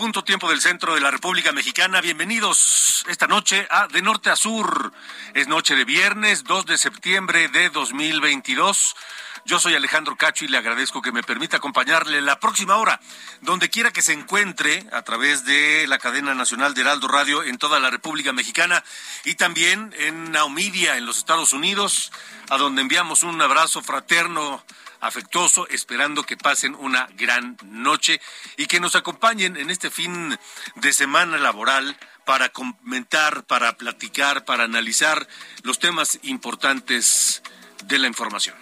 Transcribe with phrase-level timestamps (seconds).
[0.00, 2.00] Punto tiempo del centro de la República Mexicana.
[2.00, 4.94] Bienvenidos esta noche a De Norte a Sur.
[5.34, 8.96] Es noche de viernes, 2 de septiembre de 2022.
[9.44, 12.98] Yo soy Alejandro Cacho y le agradezco que me permita acompañarle la próxima hora,
[13.42, 17.58] donde quiera que se encuentre, a través de la cadena nacional de Heraldo Radio en
[17.58, 18.82] toda la República Mexicana
[19.26, 22.10] y también en Naumidia, en los Estados Unidos,
[22.48, 24.64] a donde enviamos un abrazo fraterno
[25.00, 28.20] afectuoso, esperando que pasen una gran noche
[28.56, 30.38] y que nos acompañen en este fin
[30.76, 35.26] de semana laboral para comentar, para platicar, para analizar
[35.62, 37.42] los temas importantes
[37.84, 38.56] de la información.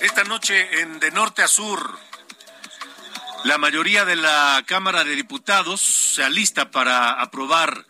[0.00, 2.05] Esta noche en De Norte a Sur
[3.44, 7.86] la mayoría de la Cámara de Diputados se alista para aprobar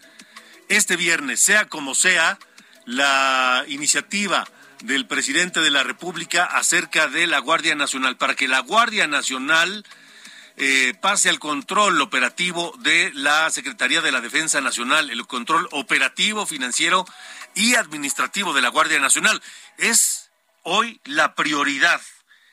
[0.69, 2.39] este viernes, sea como sea,
[2.84, 4.46] la iniciativa
[4.83, 9.84] del presidente de la República acerca de la Guardia Nacional, para que la Guardia Nacional
[10.57, 16.46] eh, pase al control operativo de la Secretaría de la Defensa Nacional, el control operativo,
[16.46, 17.07] financiero
[17.55, 19.42] y administrativo de la Guardia Nacional.
[19.78, 20.30] Es
[20.63, 22.01] hoy la prioridad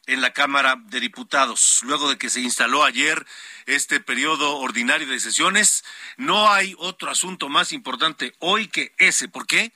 [0.06, 1.81] en la Cámara de Diputados.
[1.84, 3.25] Luego de que se instaló ayer
[3.66, 5.84] este periodo ordinario de sesiones,
[6.18, 9.28] no hay otro asunto más importante hoy que ese.
[9.28, 9.74] ¿Por qué?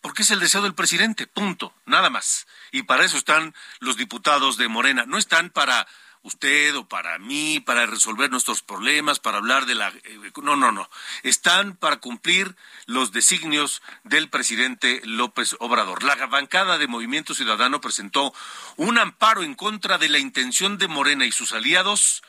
[0.00, 2.46] Porque es el deseo del presidente, punto, nada más.
[2.70, 5.04] Y para eso están los diputados de Morena.
[5.06, 5.86] No están para
[6.28, 9.88] usted o para mí, para resolver nuestros problemas, para hablar de la...
[9.88, 10.88] Eh, no, no, no.
[11.24, 12.54] Están para cumplir
[12.86, 16.04] los designios del presidente López Obrador.
[16.04, 18.32] La bancada de Movimiento Ciudadano presentó
[18.76, 22.22] un amparo en contra de la intención de Morena y sus aliados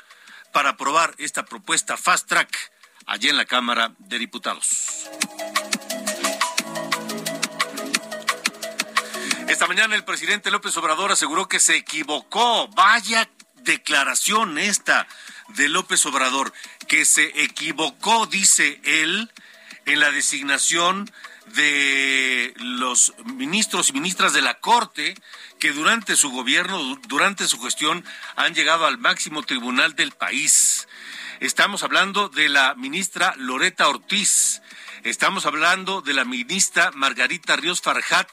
[0.52, 2.72] para aprobar esta propuesta fast track
[3.06, 5.08] allí en la Cámara de Diputados.
[9.50, 12.68] Esta mañana el presidente López Obrador aseguró que se equivocó.
[12.70, 13.28] Vaya
[13.70, 15.08] declaración esta
[15.50, 16.52] de López Obrador,
[16.88, 19.32] que se equivocó, dice él,
[19.86, 21.12] en la designación
[21.54, 25.16] de los ministros y ministras de la Corte
[25.60, 28.04] que durante su gobierno, durante su gestión,
[28.36, 30.88] han llegado al máximo tribunal del país.
[31.40, 34.62] Estamos hablando de la ministra Loreta Ortiz,
[35.04, 38.30] estamos hablando de la ministra Margarita Ríos Farjat,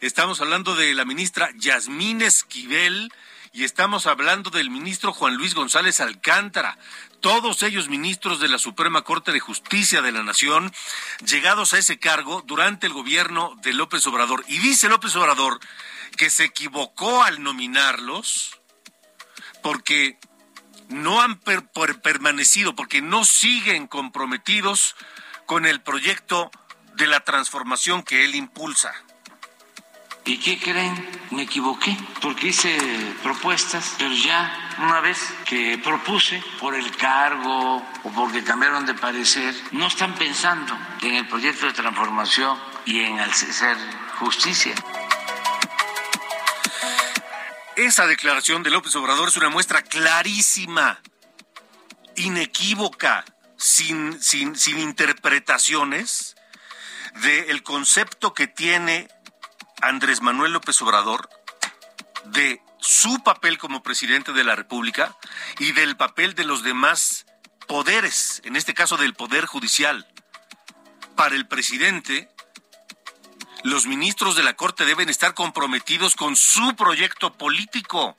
[0.00, 3.12] estamos hablando de la ministra Yasmín Esquivel,
[3.58, 6.78] y estamos hablando del ministro Juan Luis González Alcántara,
[7.18, 10.72] todos ellos ministros de la Suprema Corte de Justicia de la Nación,
[11.26, 14.44] llegados a ese cargo durante el gobierno de López Obrador.
[14.46, 15.58] Y dice López Obrador
[16.16, 18.60] que se equivocó al nominarlos
[19.60, 20.20] porque
[20.88, 24.94] no han permanecido, porque no siguen comprometidos
[25.46, 26.52] con el proyecto
[26.94, 28.94] de la transformación que él impulsa.
[30.28, 30.94] ¿Y qué creen?
[31.30, 32.76] Me equivoqué, porque hice
[33.22, 39.54] propuestas, pero ya una vez que propuse por el cargo o porque cambiaron de parecer,
[39.72, 43.78] no están pensando en el proyecto de transformación y en hacer
[44.18, 44.74] justicia.
[47.76, 51.00] Esa declaración de López Obrador es una muestra clarísima,
[52.16, 53.24] inequívoca,
[53.56, 56.36] sin, sin, sin interpretaciones,
[57.22, 59.08] del concepto que tiene
[59.80, 61.28] Andrés Manuel López Obrador
[62.26, 65.16] de su papel como presidente de la República
[65.58, 67.26] y del papel de los demás
[67.66, 70.06] poderes, en este caso del Poder Judicial.
[71.16, 72.28] Para el presidente,
[73.62, 78.16] los ministros de la Corte deben estar comprometidos con su proyecto político.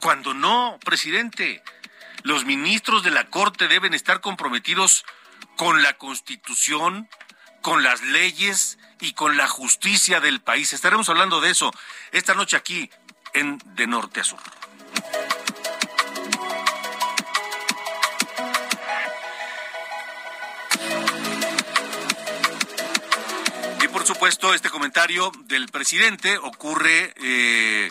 [0.00, 1.62] Cuando no, presidente,
[2.22, 5.04] los ministros de la Corte deben estar comprometidos
[5.56, 7.08] con la Constitución,
[7.68, 10.72] con las leyes y con la justicia del país.
[10.72, 11.70] Estaremos hablando de eso
[12.12, 12.88] esta noche aquí
[13.34, 14.40] en De Norte a Sur.
[23.82, 27.90] Y por supuesto, este comentario del presidente ocurre eh,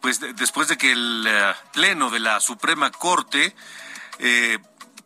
[0.00, 3.54] pues después de que el eh, pleno de la Suprema Corte
[4.18, 4.58] eh,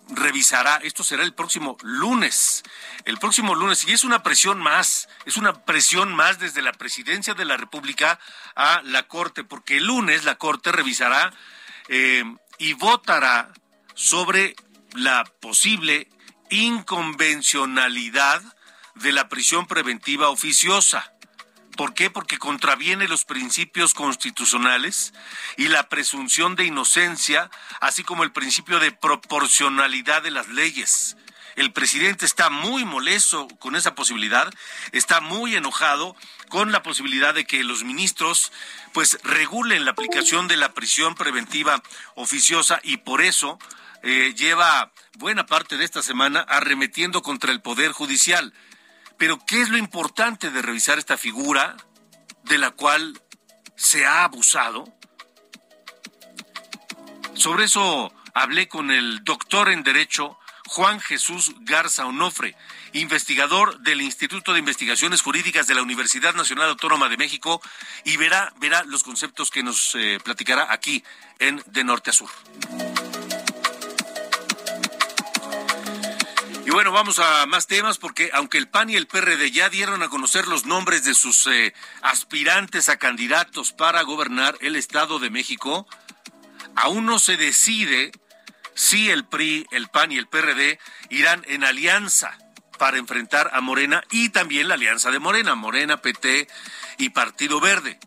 [0.08, 2.62] revisará, esto será el próximo lunes,
[3.04, 7.34] el próximo lunes, y es una presión más, es una presión más desde la presidencia
[7.34, 8.18] de la República
[8.54, 11.32] a la Corte, porque el lunes la Corte revisará
[11.88, 12.24] eh,
[12.58, 13.52] y votará
[13.94, 14.56] sobre
[14.94, 16.08] la posible
[16.50, 18.42] inconvencionalidad
[18.94, 21.12] de la prisión preventiva oficiosa.
[21.78, 22.10] ¿Por qué?
[22.10, 25.14] Porque contraviene los principios constitucionales
[25.56, 31.16] y la presunción de inocencia, así como el principio de proporcionalidad de las leyes.
[31.54, 34.52] El presidente está muy molesto con esa posibilidad,
[34.90, 36.16] está muy enojado
[36.48, 38.50] con la posibilidad de que los ministros
[38.92, 41.80] pues regulen la aplicación de la prisión preventiva
[42.16, 43.56] oficiosa y por eso
[44.02, 48.52] eh, lleva buena parte de esta semana arremetiendo contra el Poder Judicial.
[49.18, 51.76] Pero ¿qué es lo importante de revisar esta figura
[52.44, 53.20] de la cual
[53.76, 54.84] se ha abusado?
[57.34, 60.38] Sobre eso hablé con el doctor en Derecho
[60.68, 62.54] Juan Jesús Garza Onofre,
[62.92, 67.60] investigador del Instituto de Investigaciones Jurídicas de la Universidad Nacional Autónoma de México,
[68.04, 71.02] y verá, verá los conceptos que nos eh, platicará aquí
[71.38, 72.30] en De Norte a Sur.
[76.68, 80.02] Y bueno, vamos a más temas porque aunque el PAN y el PRD ya dieron
[80.02, 81.72] a conocer los nombres de sus eh,
[82.02, 85.86] aspirantes a candidatos para gobernar el Estado de México,
[86.76, 88.12] aún no se decide
[88.74, 90.78] si el PRI, el PAN y el PRD
[91.08, 92.36] irán en alianza
[92.78, 96.48] para enfrentar a Morena y también la alianza de Morena, Morena, PT
[96.98, 97.98] y Partido Verde.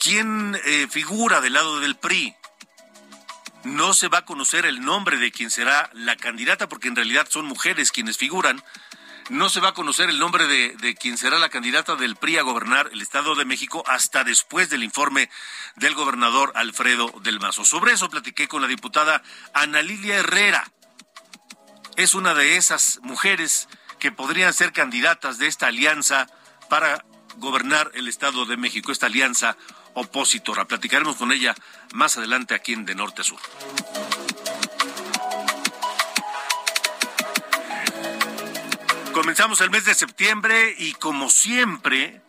[0.00, 2.34] ¿Quién eh, figura del lado del PRI?
[3.64, 7.28] No se va a conocer el nombre de quien será la candidata, porque en realidad
[7.30, 8.62] son mujeres quienes figuran.
[9.30, 12.38] No se va a conocer el nombre de, de quien será la candidata del PRI
[12.38, 15.30] a gobernar el Estado de México hasta después del informe
[15.76, 17.64] del gobernador Alfredo del Mazo.
[17.64, 19.22] Sobre eso platiqué con la diputada
[19.54, 20.70] Ana Lilia Herrera.
[21.96, 23.68] Es una de esas mujeres
[24.00, 26.26] que podrían ser candidatas de esta alianza
[26.68, 27.04] para
[27.36, 29.56] gobernar el Estado de México, esta alianza
[29.94, 30.64] opositora.
[30.66, 31.54] Platicaremos con ella
[31.92, 33.40] más adelante aquí en De Norte a Sur.
[39.12, 42.22] Comenzamos el mes de septiembre y como siempre,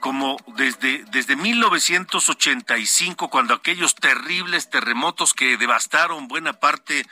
[0.00, 7.06] como desde, desde 1985, cuando aquellos terribles terremotos que devastaron buena parte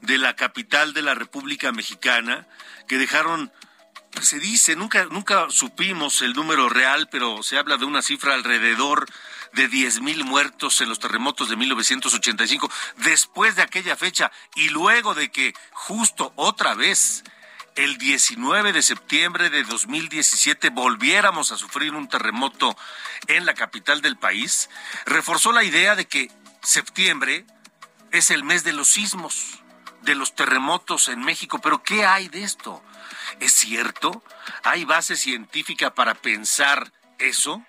[0.00, 2.48] de la capital de la República Mexicana,
[2.88, 3.52] que dejaron
[4.20, 9.06] se dice, nunca, nunca supimos el número real, pero se habla de una cifra alrededor
[9.52, 15.14] de 10 mil muertos en los terremotos de 1985, después de aquella fecha y luego
[15.14, 17.24] de que justo otra vez
[17.76, 22.76] el 19 de septiembre de 2017 volviéramos a sufrir un terremoto
[23.26, 24.68] en la capital del país,
[25.06, 26.30] reforzó la idea de que
[26.62, 27.46] septiembre
[28.12, 29.60] es el mes de los sismos,
[30.02, 31.60] de los terremotos en México.
[31.60, 32.82] Pero ¿qué hay de esto?
[33.38, 34.22] ¿Es cierto?
[34.64, 37.64] ¿Hay base científica para pensar eso?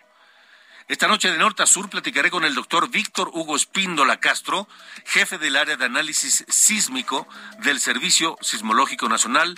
[0.87, 4.67] Esta noche de norte a sur platicaré con el doctor Víctor Hugo Espíndola Castro,
[5.05, 7.27] jefe del área de análisis sísmico
[7.59, 9.57] del Servicio Sismológico Nacional,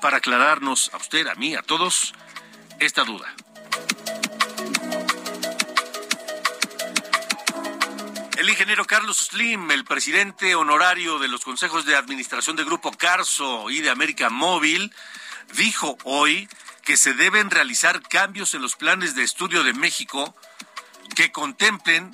[0.00, 2.14] para aclararnos a usted, a mí, a todos,
[2.78, 3.34] esta duda.
[8.38, 13.70] El ingeniero Carlos Slim, el presidente honorario de los consejos de administración de Grupo Carso
[13.70, 14.92] y de América Móvil,
[15.56, 16.48] dijo hoy
[16.82, 20.34] que se deben realizar cambios en los planes de estudio de México
[21.14, 22.12] que contemplen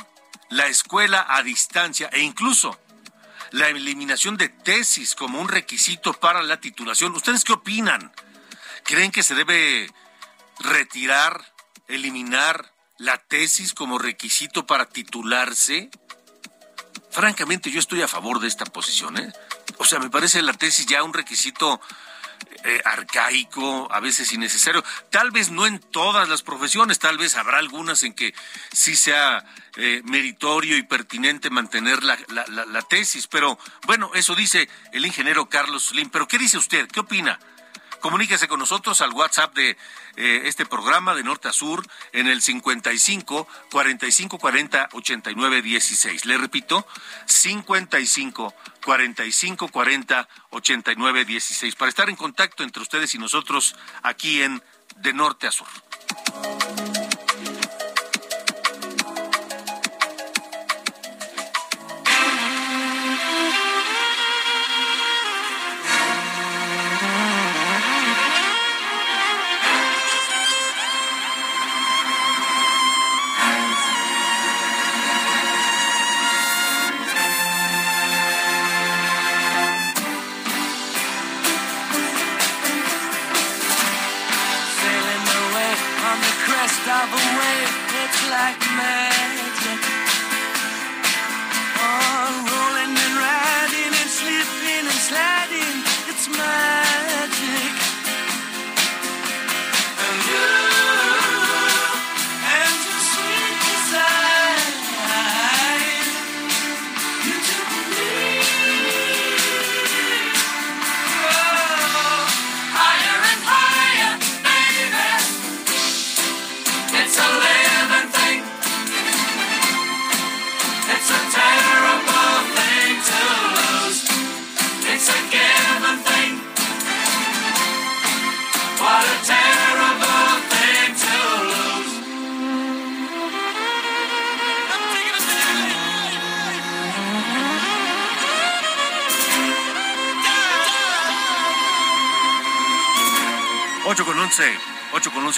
[0.49, 2.78] la escuela a distancia e incluso
[3.52, 7.14] la eliminación de tesis como un requisito para la titulación.
[7.14, 8.12] ¿Ustedes qué opinan?
[8.85, 9.90] ¿Creen que se debe
[10.61, 11.52] retirar,
[11.88, 15.90] eliminar la tesis como requisito para titularse?
[17.11, 19.18] Francamente, yo estoy a favor de esta posición.
[19.18, 19.32] ¿eh?
[19.78, 21.80] O sea, me parece la tesis ya un requisito
[22.64, 24.85] eh, arcaico, a veces innecesario.
[25.11, 28.35] Tal vez no en todas las profesiones, tal vez habrá algunas en que
[28.73, 29.44] sí sea
[29.76, 32.16] eh, meritorio y pertinente mantener la,
[32.88, 36.11] tesis, pero bueno, eso dice el ingeniero Carlos Slim.
[36.11, 36.88] Pero ¿qué dice usted?
[36.88, 37.38] ¿Qué opina?
[38.00, 39.76] Comuníquese con nosotros al WhatsApp de
[40.16, 46.25] eh, este programa de norte a sur en el 55 45 40 89 16.
[46.25, 46.87] Le repito,
[47.26, 48.54] 55
[48.85, 54.62] 45 40 89 16 para estar en contacto entre ustedes y nosotros aquí en
[54.97, 55.69] De Norte a Sur.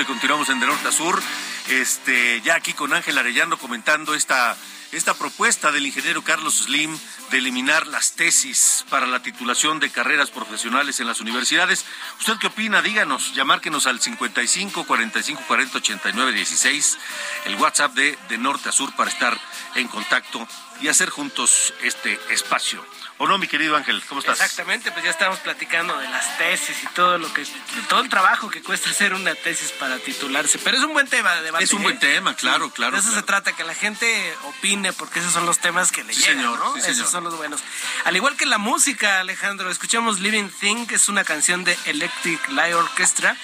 [0.04, 1.22] Continuamos en De Norte a Sur.
[1.68, 4.56] Este, ya aquí con Ángel Arellano comentando esta,
[4.92, 6.98] esta propuesta del ingeniero Carlos Slim
[7.30, 11.86] de eliminar las tesis para la titulación de carreras profesionales en las universidades.
[12.20, 12.82] ¿Usted qué opina?
[12.82, 16.98] Díganos, llamárquenos al 55 45 40 89 16,
[17.46, 19.38] el WhatsApp de De Norte a Sur para estar
[19.76, 20.46] en contacto
[20.82, 22.84] y hacer juntos este espacio.
[23.22, 24.02] ¿O no, mi querido Ángel?
[24.08, 24.40] ¿Cómo estás?
[24.40, 27.46] Exactamente, pues ya estamos platicando de las tesis y todo lo que,
[27.88, 30.58] todo el trabajo que cuesta hacer una tesis para titularse.
[30.58, 31.62] Pero es un buen tema de debate.
[31.62, 32.00] Es un buen ¿eh?
[32.00, 32.94] tema, claro, claro.
[32.94, 36.12] De eso se trata, que la gente opine, porque esos son los temas que le
[36.12, 36.74] llegan, señor, ¿no?
[36.74, 37.60] esos son los buenos.
[38.06, 42.48] Al igual que la música, Alejandro, escuchamos Living Thing, que es una canción de Electric
[42.48, 43.36] Light Orchestra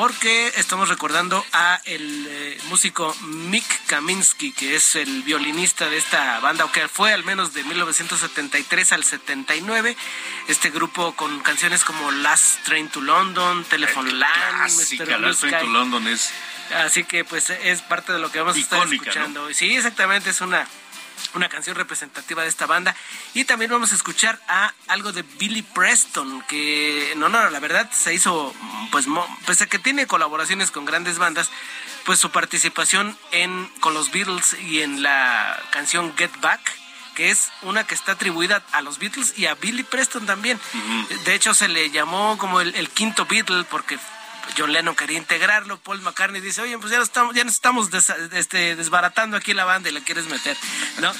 [0.00, 6.40] porque estamos recordando a el eh, músico Mick Kaminsky, que es el violinista de esta
[6.40, 9.94] banda, o que fue al menos de 1973 al 79.
[10.48, 15.20] Este grupo con canciones como Last Train to London, Telephone Land, Mr.
[15.20, 16.30] Last Train to London es...
[16.82, 19.52] Así que pues es parte de lo que vamos a estar escuchando.
[19.52, 20.66] Sí, exactamente, es una
[21.34, 22.94] una canción representativa de esta banda.
[23.34, 27.90] Y también vamos a escuchar a algo de Billy Preston, que no, no, la verdad
[27.92, 28.54] se hizo,
[28.90, 29.06] pues,
[29.46, 31.50] pese a que tiene colaboraciones con grandes bandas,
[32.04, 36.60] pues su participación en, con los Beatles y en la canción Get Back,
[37.14, 40.58] que es una que está atribuida a los Beatles y a Billy Preston también.
[41.24, 43.98] De hecho, se le llamó como el, el quinto Beatle porque
[44.56, 47.88] John Lennon quería integrarlo, Paul McCartney dice, oye, pues ya estamos, ya nos estamos
[48.32, 50.56] este, desbaratando aquí la banda y la quieres meter,
[51.00, 51.12] ¿no?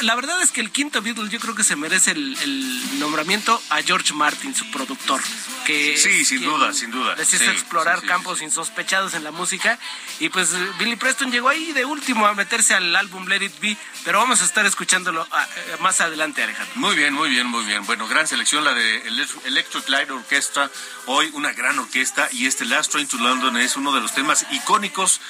[0.00, 3.80] la verdad es que el quinto Beatle yo creo que se merece el, nombramiento a
[3.82, 5.20] George Martin, su productor,
[5.64, 7.14] que sí, sin duda, sin duda.
[7.14, 9.78] Decide explorar campos insospechados en la música
[10.18, 13.76] y pues Billy Preston llegó ahí de último a meterse al álbum Let It Be,
[14.04, 16.74] pero vamos a estar escuchándolo ah, eh, más adelante, Alejandro.
[16.76, 17.86] Muy bien, muy bien, muy bien.
[17.86, 19.02] Bueno, gran selección la de
[19.44, 20.70] Electric Light Orchestra,
[21.06, 24.46] hoy una gran orquesta y este Last Train to London es uno de los temas
[24.52, 25.20] icónicos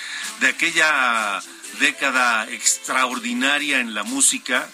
[0.40, 1.40] de aquella
[1.81, 4.69] década extraordinaria en la música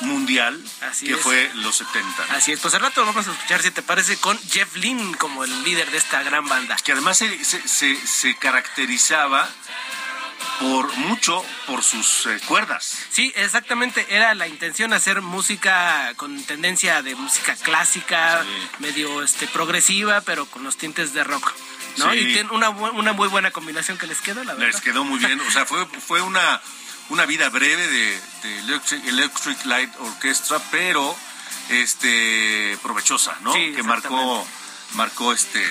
[0.00, 0.58] mundial
[0.98, 2.24] que fue los 70.
[2.30, 5.44] Así es, pues al rato vamos a escuchar, si te parece, con Jeff Lynne como
[5.44, 6.74] el líder de esta gran banda.
[6.82, 9.46] Que además se, se, caracterizaba
[10.58, 12.96] por mucho por sus eh, cuerdas.
[13.10, 14.06] Sí, exactamente.
[14.08, 18.42] Era la intención hacer música con tendencia de música clásica,
[18.78, 21.52] medio este progresiva, pero con los tintes de rock.
[21.96, 22.14] ¿No?
[22.14, 24.72] Y tiene una, una muy buena combinación que les quedó, la verdad.
[24.72, 25.40] Les quedó muy bien.
[25.40, 26.60] O sea, fue, fue una,
[27.08, 28.20] una vida breve de,
[29.08, 31.16] Electric, Light Orchestra, pero
[31.70, 33.52] este provechosa, ¿no?
[33.52, 34.46] que marcó,
[34.94, 35.62] marcó este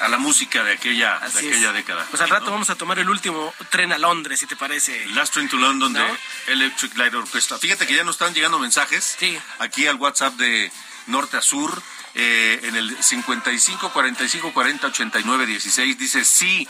[0.00, 2.06] a la música de aquella, de aquella década.
[2.10, 5.06] Pues al rato vamos a tomar el último tren a Londres, si te parece.
[5.08, 6.04] Last Train to London de
[6.48, 7.58] Electric Light Orchestra.
[7.58, 9.18] Fíjate que ya nos están llegando mensajes
[9.58, 10.72] aquí al WhatsApp de
[11.06, 11.82] Norte a Sur
[12.14, 16.68] eh, en el 55 45 40 89 16 dice sí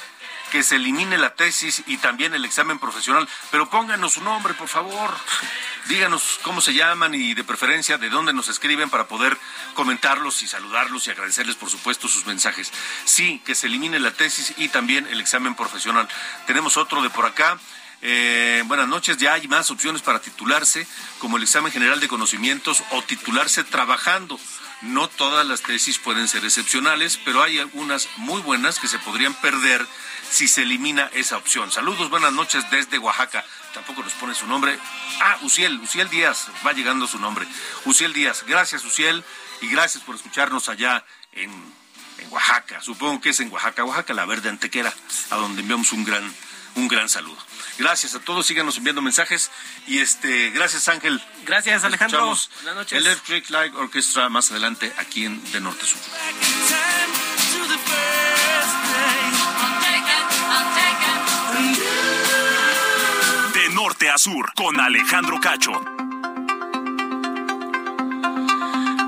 [0.50, 3.26] que se elimine la tesis y también el examen profesional.
[3.50, 5.16] Pero pónganos su nombre, por favor.
[5.88, 9.38] Díganos cómo se llaman y de preferencia de dónde nos escriben para poder
[9.74, 12.72] comentarlos y saludarlos y agradecerles, por supuesto, sus mensajes.
[13.04, 16.08] Sí, que se elimine la tesis y también el examen profesional.
[16.46, 17.58] Tenemos otro de por acá.
[18.02, 20.86] Eh, buenas noches, ya hay más opciones para titularse,
[21.18, 24.40] como el examen general de conocimientos o titularse trabajando.
[24.82, 29.34] No todas las tesis pueden ser excepcionales, pero hay algunas muy buenas que se podrían
[29.34, 29.86] perder
[30.30, 31.70] si se elimina esa opción.
[31.70, 33.44] Saludos, buenas noches desde Oaxaca.
[33.74, 34.78] Tampoco nos pone su nombre.
[35.20, 37.46] Ah, Uciel, Uciel Díaz, va llegando su nombre.
[37.84, 39.22] Uciel Díaz, gracias Uciel
[39.60, 41.50] y gracias por escucharnos allá en,
[42.18, 42.80] en Oaxaca.
[42.80, 44.94] Supongo que es en Oaxaca, Oaxaca, la verde antequera,
[45.30, 46.34] a donde enviamos un gran,
[46.76, 47.49] un gran saludo.
[47.80, 49.50] Gracias a todos, síganos enviando mensajes
[49.86, 51.18] y este, gracias Ángel.
[51.46, 52.26] Gracias Alejandro.
[52.26, 52.98] Buenas noches.
[52.98, 55.98] Electric Light Orchestra más adelante aquí en De Norte Sur.
[63.54, 65.72] De Norte a Sur con Alejandro Cacho.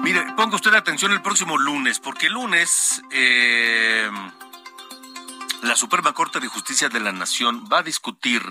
[0.02, 4.10] Mire, ponga usted atención el próximo lunes, porque el lunes eh,
[5.62, 8.42] la Suprema Corte de Justicia de la Nación va a discutir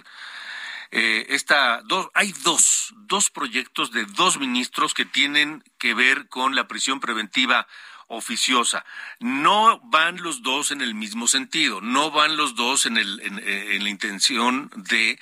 [0.92, 6.56] eh, esta dos, hay dos, dos proyectos de dos ministros que tienen que ver con
[6.56, 7.68] la prisión preventiva
[8.08, 8.86] oficiosa.
[9.20, 13.40] No van los dos en el mismo sentido, no van los dos en, el, en,
[13.40, 15.20] eh, en la intención de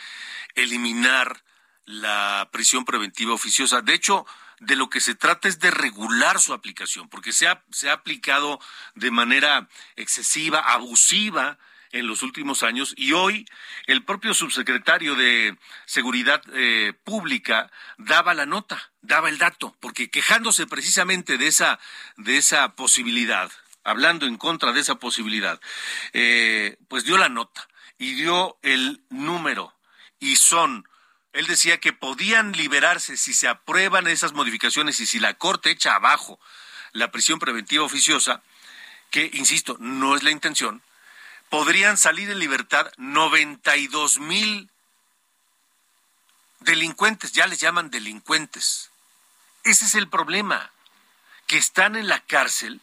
[0.55, 1.43] eliminar
[1.86, 3.81] la prisión preventiva oficiosa.
[3.81, 4.25] De hecho,
[4.60, 7.93] de lo que se trata es de regular su aplicación, porque se ha, se ha
[7.93, 8.60] aplicado
[8.96, 11.58] de manera excesiva, abusiva,
[11.91, 13.46] en los últimos años y hoy
[13.88, 20.67] el propio subsecretario de Seguridad eh, Pública daba la nota, daba el dato, porque quejándose
[20.67, 21.79] precisamente de esa,
[22.17, 23.51] de esa posibilidad,
[23.84, 25.60] hablando en contra de esa posibilidad,
[26.13, 27.67] eh, pues dio la nota
[27.98, 29.75] y dio el número
[30.19, 30.86] y son
[31.31, 35.96] él decía que podían liberarse si se aprueban esas modificaciones y si la Corte echa
[35.96, 36.39] abajo
[36.91, 38.41] la prisión preventiva oficiosa,
[39.12, 40.81] que, insisto, no es la intención,
[41.49, 44.69] podrían salir en libertad 92 mil
[46.59, 48.91] delincuentes, ya les llaman delincuentes.
[49.63, 50.71] Ese es el problema,
[51.47, 52.81] que están en la cárcel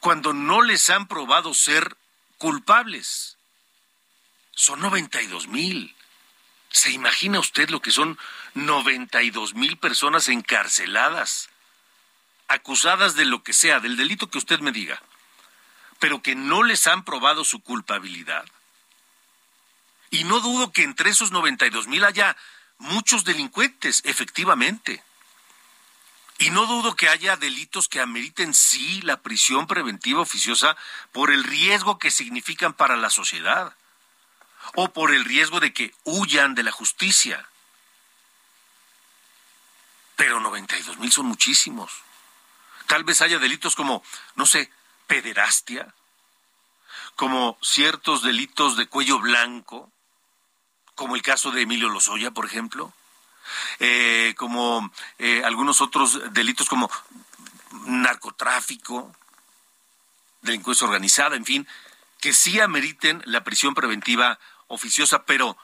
[0.00, 1.96] cuando no les han probado ser
[2.38, 3.36] culpables.
[4.54, 5.94] Son 92 mil.
[6.70, 8.18] ¿Se imagina usted lo que son
[8.54, 11.50] 92 mil personas encarceladas,
[12.48, 15.02] acusadas de lo que sea, del delito que usted me diga?
[16.00, 18.44] Pero que no les han probado su culpabilidad.
[20.10, 22.36] Y no dudo que entre esos 92 mil haya
[22.78, 25.04] muchos delincuentes, efectivamente.
[26.38, 30.76] Y no dudo que haya delitos que ameriten sí la prisión preventiva oficiosa
[31.12, 33.76] por el riesgo que significan para la sociedad
[34.74, 37.46] o por el riesgo de que huyan de la justicia.
[40.16, 41.92] Pero 92 mil son muchísimos.
[42.86, 44.02] Tal vez haya delitos como,
[44.34, 44.72] no sé,
[45.10, 45.92] pederastia,
[47.16, 49.90] como ciertos delitos de cuello blanco,
[50.94, 52.92] como el caso de Emilio Lozoya, por ejemplo,
[53.80, 56.88] eh, como eh, algunos otros delitos como
[57.86, 59.12] narcotráfico,
[60.42, 61.66] delincuencia organizada, en fin,
[62.20, 65.56] que sí ameriten la prisión preventiva oficiosa, pero,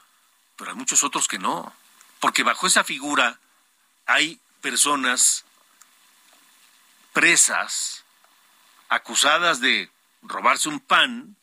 [0.57, 1.71] pero hay muchos otros que no,
[2.19, 3.39] porque bajo esa figura
[4.07, 5.45] hay personas
[7.13, 8.03] presas
[8.89, 9.89] acusadas de
[10.21, 11.35] robarse un pan,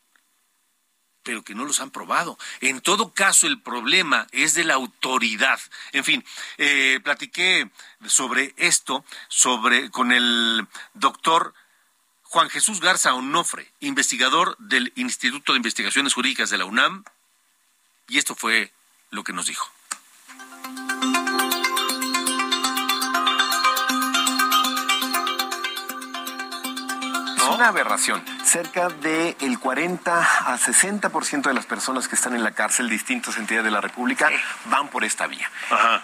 [1.23, 2.37] pero que no los han probado.
[2.61, 5.59] En todo caso, el problema es de la autoridad.
[5.91, 6.23] En fin,
[6.57, 7.69] eh, platiqué
[8.05, 11.53] sobre esto sobre, con el doctor
[12.23, 17.03] Juan Jesús Garza Onofre, investigador del Instituto de Investigaciones Jurídicas de la UNAM,
[18.07, 18.71] y esto fue
[19.09, 19.74] lo que nos dijo.
[27.55, 28.34] Una aberración.
[28.45, 33.65] Cerca del 40 a 60% de las personas que están en la cárcel, distintas entidades
[33.65, 34.29] de la República,
[34.65, 35.49] van por esta vía.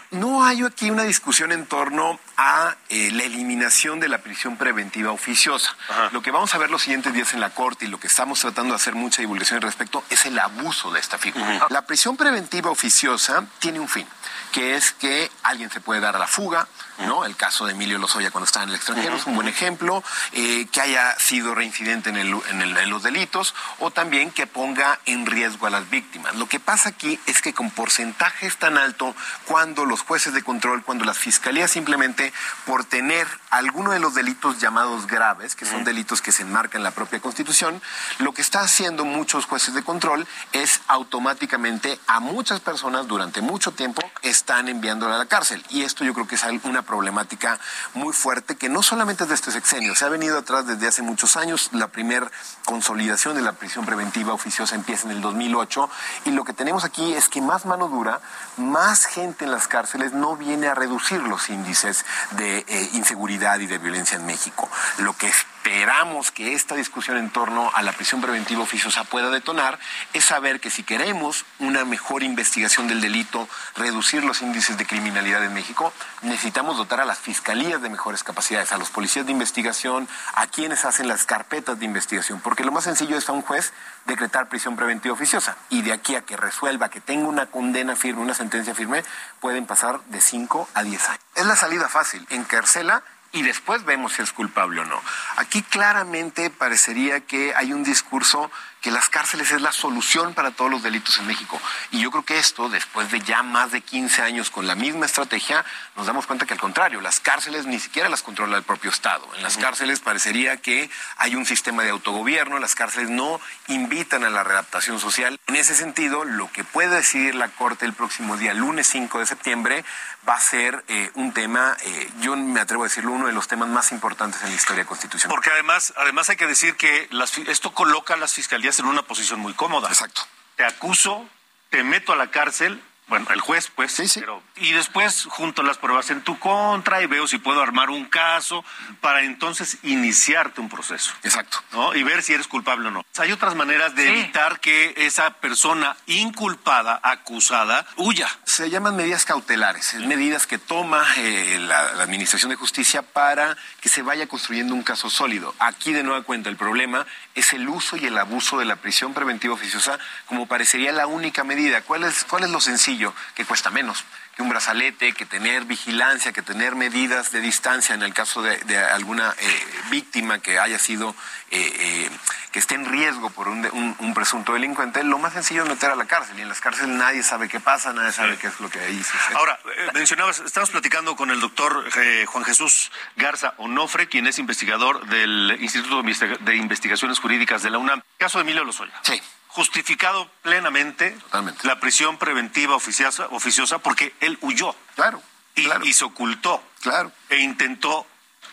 [0.09, 5.11] No hay aquí una discusión en torno a eh, la eliminación de la prisión preventiva
[5.11, 5.75] oficiosa.
[6.11, 8.39] Lo que vamos a ver los siguientes días en la Corte y lo que estamos
[8.39, 11.67] tratando de hacer mucha divulgación al respecto es el abuso de esta figura.
[11.69, 14.07] La prisión preventiva oficiosa tiene un fin
[14.51, 16.67] que es que alguien se puede dar a la fuga,
[16.99, 17.25] ¿no?
[17.25, 20.67] El caso de Emilio Lozoya cuando estaba en el extranjero es un buen ejemplo, eh,
[20.71, 25.67] que haya sido reincidente en el en, los delitos o también que ponga en riesgo
[25.67, 26.35] a las víctimas.
[26.35, 29.15] Lo que pasa aquí es que con porcentajes tan alto,
[29.45, 32.33] cuando los jueces de control, cuando las fiscalías simplemente
[32.65, 36.83] por tener alguno de los delitos llamados graves, que son delitos que se enmarcan en
[36.83, 37.81] la propia Constitución,
[38.19, 43.71] lo que está haciendo muchos jueces de control es automáticamente a muchas personas durante mucho
[43.71, 45.63] tiempo están enviándola a la cárcel.
[45.69, 47.59] Y esto yo creo que es una problemática
[47.93, 51.01] muy fuerte que no solamente es de este sexenio, se ha venido atrás desde hace
[51.01, 51.69] muchos años.
[51.71, 52.20] La primera
[52.65, 55.89] consolidación de la prisión preventiva oficiosa empieza en el 2008
[56.25, 58.19] y lo que tenemos aquí es que más mano dura,
[58.57, 63.67] más gente en las cárceles no viene a reducir los índices de eh, inseguridad y
[63.67, 64.69] de violencia en México.
[64.99, 65.31] Lo que
[65.63, 69.77] esperamos que esta discusión en torno a la prisión preventiva oficiosa pueda detonar
[70.11, 75.45] es saber que si queremos una mejor investigación del delito, reducir los índices de criminalidad
[75.45, 75.93] en México,
[76.23, 80.83] necesitamos dotar a las fiscalías de mejores capacidades, a los policías de investigación, a quienes
[80.83, 83.71] hacen las carpetas de investigación, porque lo más sencillo es a un juez
[84.05, 88.23] decretar prisión preventiva oficiosa y de aquí a que resuelva, que tenga una condena firme,
[88.23, 89.03] una sentencia firme,
[89.39, 91.21] pueden pasar de 5 a 10 años.
[91.35, 95.01] Es la salida fácil, encarcela y después vemos si es culpable o no.
[95.37, 100.71] Aquí claramente parecería que hay un discurso que las cárceles es la solución para todos
[100.71, 101.61] los delitos en México.
[101.91, 105.05] Y yo creo que esto, después de ya más de 15 años con la misma
[105.05, 105.63] estrategia,
[105.95, 109.27] nos damos cuenta que al contrario, las cárceles ni siquiera las controla el propio Estado.
[109.35, 114.29] En las cárceles parecería que hay un sistema de autogobierno, las cárceles no invitan a
[114.29, 115.39] la readaptación social.
[115.47, 119.25] En ese sentido, lo que puede decidir la Corte el próximo día, lunes 5 de
[119.27, 119.85] septiembre,
[120.27, 123.47] va a ser eh, un tema, eh, yo me atrevo a decirlo, uno de los
[123.47, 125.35] temas más importantes en la historia constitucional.
[125.35, 127.09] Porque además, además hay que decir que
[127.47, 129.89] esto coloca a las fiscalías en una posición muy cómoda.
[129.89, 130.21] Exacto.
[130.55, 131.27] Te acuso,
[131.69, 132.81] te meto a la cárcel
[133.11, 134.21] bueno, el juez, pues, sí, sí.
[134.21, 138.05] Pero, y después junto las pruebas en tu contra y veo si puedo armar un
[138.05, 138.63] caso
[139.01, 141.11] para entonces iniciarte un proceso.
[141.21, 141.57] Exacto.
[141.73, 141.93] ¿no?
[141.93, 143.03] Y ver si eres culpable o no.
[143.17, 148.29] Hay otras maneras de evitar que esa persona inculpada, acusada, huya.
[148.45, 153.89] Se llaman medidas cautelares, medidas que toma eh, la, la Administración de Justicia para que
[153.89, 155.53] se vaya construyendo un caso sólido.
[155.59, 159.13] Aquí de nueva cuenta el problema es el uso y el abuso de la prisión
[159.13, 161.81] preventiva oficiosa como parecería la única medida.
[161.81, 163.00] ¿Cuál es, cuál es lo sencillo?
[163.35, 168.01] Que cuesta menos que un brazalete, que tener vigilancia, que tener medidas de distancia en
[168.01, 171.15] el caso de, alguna eh, víctima que haya sido,
[171.49, 172.09] eh, eh,
[172.51, 176.05] que esté en riesgo por un, presunto delincuente, lo más sencillo es meter a la
[176.05, 176.37] cárcel.
[176.39, 179.03] Y en las cárceles nadie sabe qué pasa, nadie sabe qué es lo que ahí
[179.03, 179.35] sucede.
[179.35, 179.59] Ahora,
[179.93, 181.89] mencionabas, estamos platicando con el doctor
[182.27, 188.01] Juan Jesús Garza Onofre, quien es investigador del Instituto de Investigaciones Jurídicas de la UNAM.
[188.17, 188.93] Caso de Emilio Lozoya.
[189.01, 191.17] Sí justificado plenamente
[191.63, 194.75] la prisión preventiva oficiosa, oficiosa porque él huyó.
[194.95, 195.21] Claro
[195.55, 196.63] y, se ocultó.
[196.81, 197.11] Claro.
[197.29, 198.05] E intentó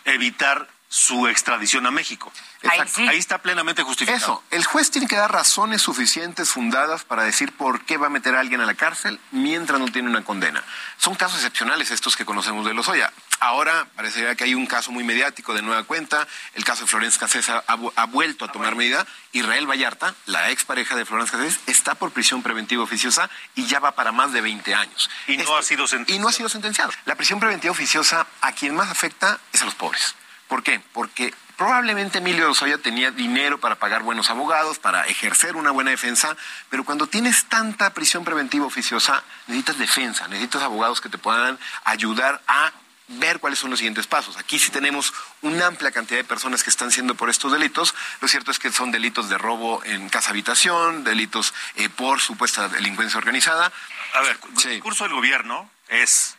[0.05, 2.31] evitar su extradición a México.
[2.63, 4.17] Ahí, está plenamente justificado.
[4.17, 8.09] Eso, el juez tiene que dar razones suficientes, fundadas, para decir por qué va a
[8.09, 10.63] meter a alguien a la cárcel mientras no tiene una condena.
[10.97, 13.13] Son casos excepcionales estos que conocemos de Lozoya.
[13.39, 16.27] Ahora parecería que hay un caso muy mediático de nueva cuenta.
[16.55, 19.05] El caso de Florencia Cassés ha, vuelto a tomar medida.
[19.31, 23.93] Israel Vallarta, la expareja de Florencia Cassés, está por prisión preventiva oficiosa y ya va
[23.93, 25.09] para más de 20 años.
[25.27, 26.19] Y no ha sido sentenciado.
[26.19, 26.91] Y no ha sido sentenciado.
[27.05, 30.15] La prisión preventiva oficiosa a quien más afecta es a los pobres.
[30.47, 30.81] ¿Por qué?
[30.93, 36.35] Porque probablemente Emilio Lozoya tenía dinero para pagar buenos abogados, para ejercer una buena defensa,
[36.69, 42.41] pero cuando tienes tanta prisión preventiva oficiosa, necesitas defensa, necesitas abogados que te puedan ayudar
[42.47, 42.71] a
[43.09, 44.37] ver cuáles son los siguientes pasos.
[44.37, 47.95] Aquí sí tenemos una amplia cantidad de personas que están siendo por estos delitos.
[48.21, 52.67] Lo cierto es que son delitos de robo en casa habitación, delitos eh, por supuesta
[52.69, 53.71] delincuencia organizada.
[54.13, 56.37] A ver, el curso del gobierno es,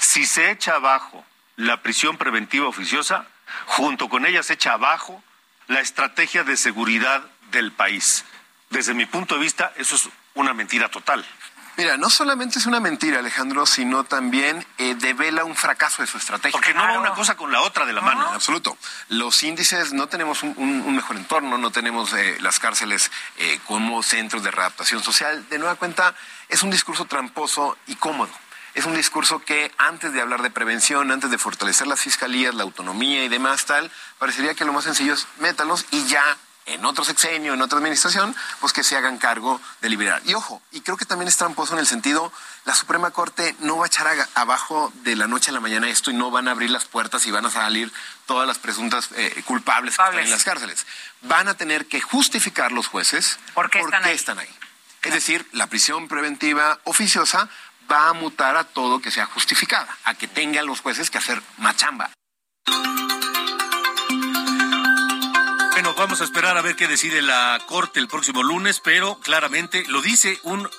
[0.00, 1.24] si se echa abajo
[1.56, 3.26] la prisión preventiva oficiosa,
[3.66, 5.22] junto con ella se echa abajo
[5.66, 8.24] la estrategia de seguridad del país.
[8.70, 11.26] Desde mi punto de vista, eso es una mentira total.
[11.78, 16.18] Mira, no solamente es una mentira, Alejandro, sino también eh, devela un fracaso de su
[16.18, 16.50] estrategia.
[16.50, 18.26] Porque no va una cosa con la otra de la mano.
[18.28, 18.76] En absoluto.
[19.10, 24.42] Los índices, no tenemos un, mejor entorno, no tenemos eh, las cárceles eh, como centros
[24.42, 25.48] de readaptación social.
[25.50, 26.16] De nueva cuenta,
[26.48, 28.32] es un discurso tramposo y cómodo
[28.74, 32.62] es un discurso que antes de hablar de prevención, antes de fortalecer las fiscalías, la
[32.62, 36.36] autonomía y demás tal, parecería que lo más sencillo es métalos y ya
[36.68, 40.22] en otro sexenio, en otra administración, pues que se hagan cargo de liberar.
[40.24, 42.32] Y ojo, y creo que también es tramposo en el sentido,
[42.64, 46.10] la Suprema Corte no va a echar abajo de la noche a la mañana esto
[46.10, 47.92] y no van a abrir las puertas y van a salir
[48.26, 50.86] todas las presuntas eh, culpables que están en las cárceles.
[51.22, 53.80] Van a tener que justificar los jueces por qué,
[54.12, 54.48] están, ahí?
[55.02, 57.48] Es decir, la prisión preventiva oficiosa
[57.90, 61.42] va a mutar a todo que sea justificada, a que tengan los jueces que hacer
[61.56, 62.10] machamba.
[65.98, 70.00] Vamos a esperar a ver qué decide la Corte el próximo lunes, pero claramente lo
[70.00, 70.70] dice un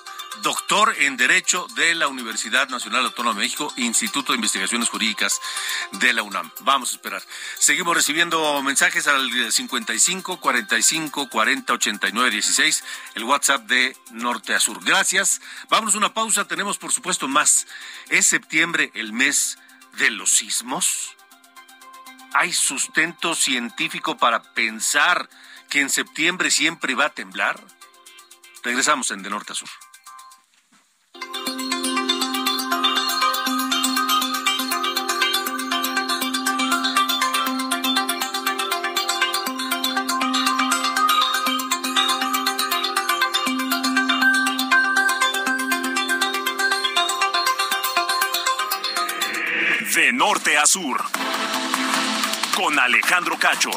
[0.42, 5.38] doctor en Derecho de la Universidad Nacional Autónoma de México, Instituto de Investigaciones Jurídicas
[5.92, 6.50] de la UNAM.
[6.60, 7.22] Vamos a esperar.
[7.58, 12.84] Seguimos recibiendo mensajes al 55 45 40 89 16,
[13.16, 14.82] el WhatsApp de Norte a Sur.
[14.82, 15.42] Gracias.
[15.68, 16.48] Vamos una pausa.
[16.48, 17.66] Tenemos, por supuesto, más.
[18.08, 19.58] ¿Es septiembre el mes
[19.98, 21.14] de los sismos?
[22.32, 25.28] ¿Hay sustento científico para pensar
[25.68, 27.60] que en septiembre siempre va a temblar?
[28.62, 29.68] Regresamos en De Norte a Sur.
[49.94, 51.29] De norte a sur.
[52.54, 53.70] Con Alejandro Cacho.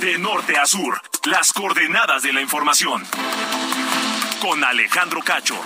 [0.00, 3.02] De norte a sur, las coordenadas de la información.
[4.40, 5.56] Con Alejandro Cacho.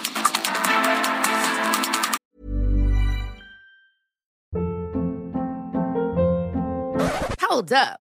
[7.40, 8.09] Hold up.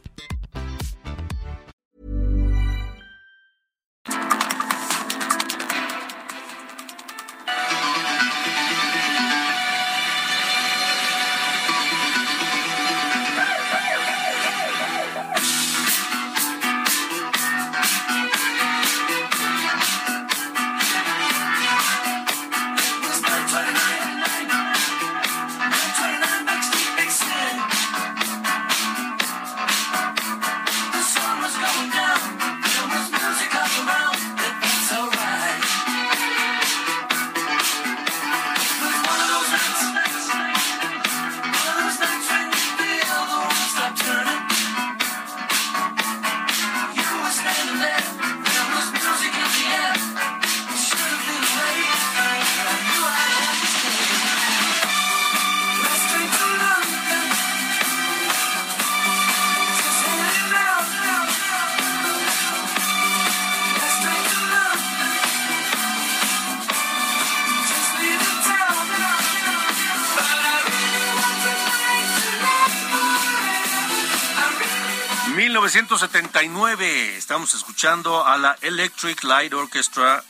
[75.71, 80.21] 1979 estamos escuchando a la Electric Light Orchestra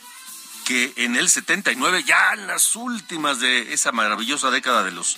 [0.65, 5.17] que en el 79, ya en las últimas de esa maravillosa década de los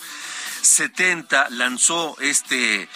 [0.62, 2.88] 70, lanzó este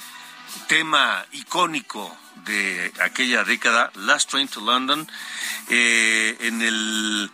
[0.70, 5.06] tema icónico de aquella década, Last Train to London,
[5.68, 7.30] eh, en, el,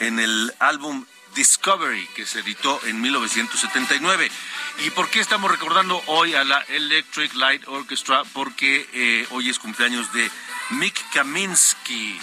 [0.00, 4.30] en el álbum Discovery, que se editó en 1979.
[4.84, 8.24] ¿Y por qué estamos recordando hoy a la Electric Light Orchestra?
[8.32, 10.30] Porque eh, hoy es cumpleaños de
[10.70, 12.18] Mick Kaminsky,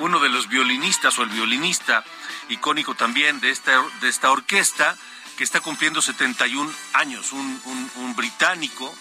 [0.00, 2.04] uno de los violinistas o el violinista
[2.48, 4.96] icónico también de esta, de esta orquesta,
[5.38, 8.94] que está cumpliendo 71 años, un, un, británico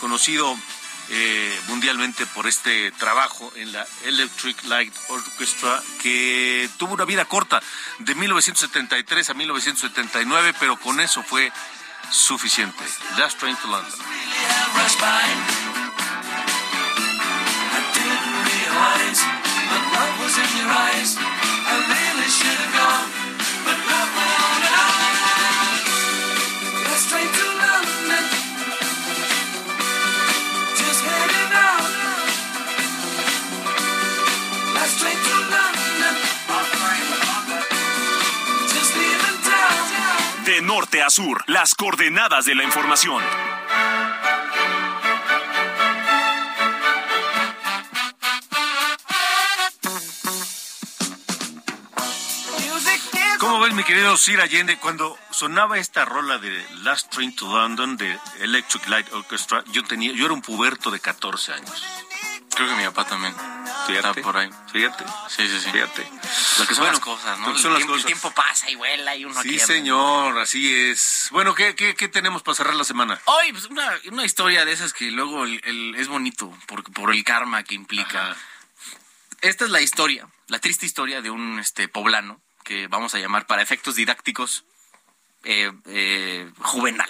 [0.00, 0.54] conocido
[1.10, 7.62] eh, mundialmente por este trabajo en la Electric Light Orchestra, que tuvo una vida corta
[7.98, 11.52] de 1973 a 1979, pero con eso fue
[12.10, 12.84] suficiente.
[13.16, 13.92] Last Train to London.
[40.68, 43.22] Norte a sur, las coordenadas de la información.
[53.48, 54.76] ¿Cómo ves, mi querido Sir Allende?
[54.76, 60.12] Cuando sonaba esta rola de Last Train to London de Electric Light Orchestra, yo tenía,
[60.12, 61.82] yo era un puberto de 14 años.
[62.54, 63.34] Creo que mi papá también.
[63.86, 64.20] Fíjate.
[64.20, 64.50] por ahí.
[64.70, 65.02] Fíjate.
[65.30, 65.70] Sí, sí, sí.
[65.70, 66.06] Fíjate.
[66.58, 67.56] Lo que son las cosas, ¿no?
[67.94, 71.28] el, tiempo, pasa y vuela y uno Sí, señor, así es.
[71.30, 73.18] Bueno, ¿qué, ¿qué, qué, tenemos para cerrar la semana?
[73.24, 77.24] Hoy, pues una, una historia de esas que luego el, es bonito por, por el
[77.24, 78.36] karma que implica.
[79.40, 83.46] Esta es la historia, la triste historia de un este poblano que vamos a llamar
[83.46, 84.66] para efectos didácticos
[85.44, 87.08] eh, eh, juvenal.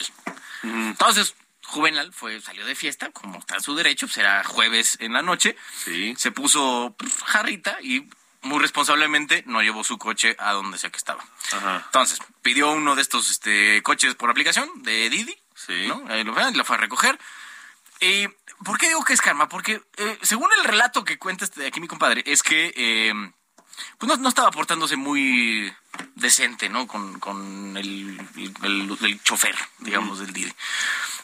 [0.63, 5.13] Entonces, Juvenal fue, salió de fiesta, como está en su derecho, pues era jueves en
[5.13, 5.57] la noche.
[5.85, 6.15] Sí.
[6.17, 8.09] Se puso pues, jarrita y
[8.41, 11.23] muy responsablemente no llevó su coche a donde sea que estaba.
[11.87, 15.37] Entonces, pidió uno de estos este, coches por aplicación de Didi.
[15.55, 15.89] Sí.
[15.89, 16.05] ¿no?
[16.09, 17.19] Ahí lo, lo fue a recoger.
[18.01, 18.29] Y,
[18.65, 19.49] ¿Por qué digo que es karma?
[19.49, 22.73] Porque eh, según el relato que cuenta este, aquí mi compadre, es que
[23.99, 25.73] pues no, estaba portándose muy
[26.15, 26.87] decente, ¿no?
[26.87, 28.19] Con, el,
[28.63, 30.53] el, chofer, digamos, del Didi.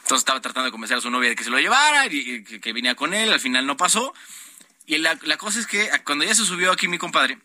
[0.02, 2.60] Entonces estaba tratando de convencer a su novia de que se lo llevara y, que,
[2.60, 4.14] que, con él, al final no pasó.
[4.86, 7.38] Y la, la, cosa es que cuando ya se subió aquí mi compadre,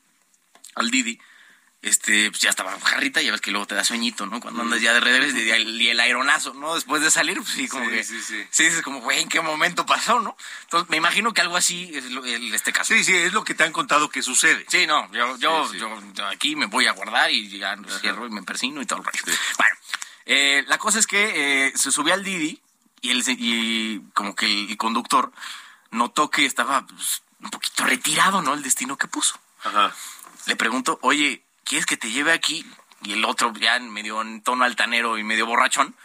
[0.75, 1.19] al Didi,
[1.81, 4.41] este, pues ya estaba jarrita, ya ves que luego te da sueñito, ¿no?
[4.41, 6.75] Cuando andas ya de redes y, el aeronazo, ¿no?
[6.75, 8.03] Después de salir, pues sí, como que.
[8.03, 8.45] Sí, sí.
[8.49, 10.35] Sí, dices como, güey, ¿en qué momento pasó, no?
[10.63, 12.05] Entonces, me imagino que algo así es
[12.53, 12.93] este caso.
[12.93, 14.65] Sí, sí, es lo que te han contado que sucede.
[14.67, 18.43] Sí, no, yo, yo, yo, aquí me voy a guardar y ya cierro y me
[18.43, 19.23] persino y todo el rollo.
[19.57, 19.75] Bueno,
[20.25, 22.61] eh, la cosa es que eh, se subió al Didi
[23.01, 25.31] y, el, y como que el, conductor
[25.91, 28.53] notó que estaba pues, un poquito retirado, ¿no?
[28.53, 29.39] El destino que puso.
[29.63, 29.95] Ajá.
[30.45, 32.65] Le pregunto, oye, ¿quieres que te lleve aquí?
[33.03, 35.95] Y el otro ya medio en tono altanero y medio borrachón.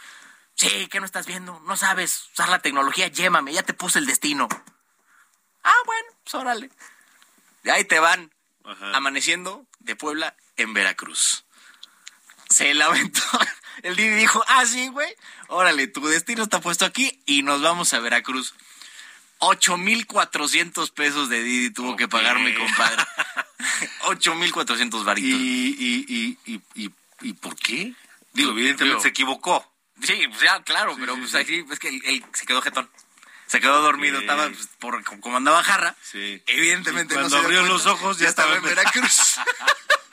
[0.53, 1.59] Sí, ¿qué no estás viendo?
[1.65, 4.47] No sabes usar la tecnología, llévame, ya te puse el destino.
[5.63, 6.69] Ah, bueno, pues órale.
[7.63, 8.31] Y ahí te van,
[8.93, 11.45] amaneciendo de Puebla en Veracruz.
[12.49, 13.21] Se la aventó.
[13.83, 15.13] El Didi dijo, ah, sí, güey,
[15.47, 18.53] órale, tu destino está puesto aquí y nos vamos a Veracruz.
[19.39, 23.03] 8,400 pesos de Didi tuvo que pagar mi compadre.
[24.07, 25.39] 8,400 varitos.
[25.39, 25.75] ¿Y,
[26.07, 26.91] y, y, y,
[27.21, 27.93] y por qué?
[28.33, 29.71] Digo, evidentemente se equivocó.
[30.01, 32.89] Sí, pues ya, claro, pero pues aquí es que él, se quedó jetón.
[33.47, 35.95] Se quedó dormido, estaba pues, por como andaba jarra.
[36.01, 36.41] Sí.
[36.47, 39.35] Evidentemente cuando abrió los ojos ya, estaba en Veracruz.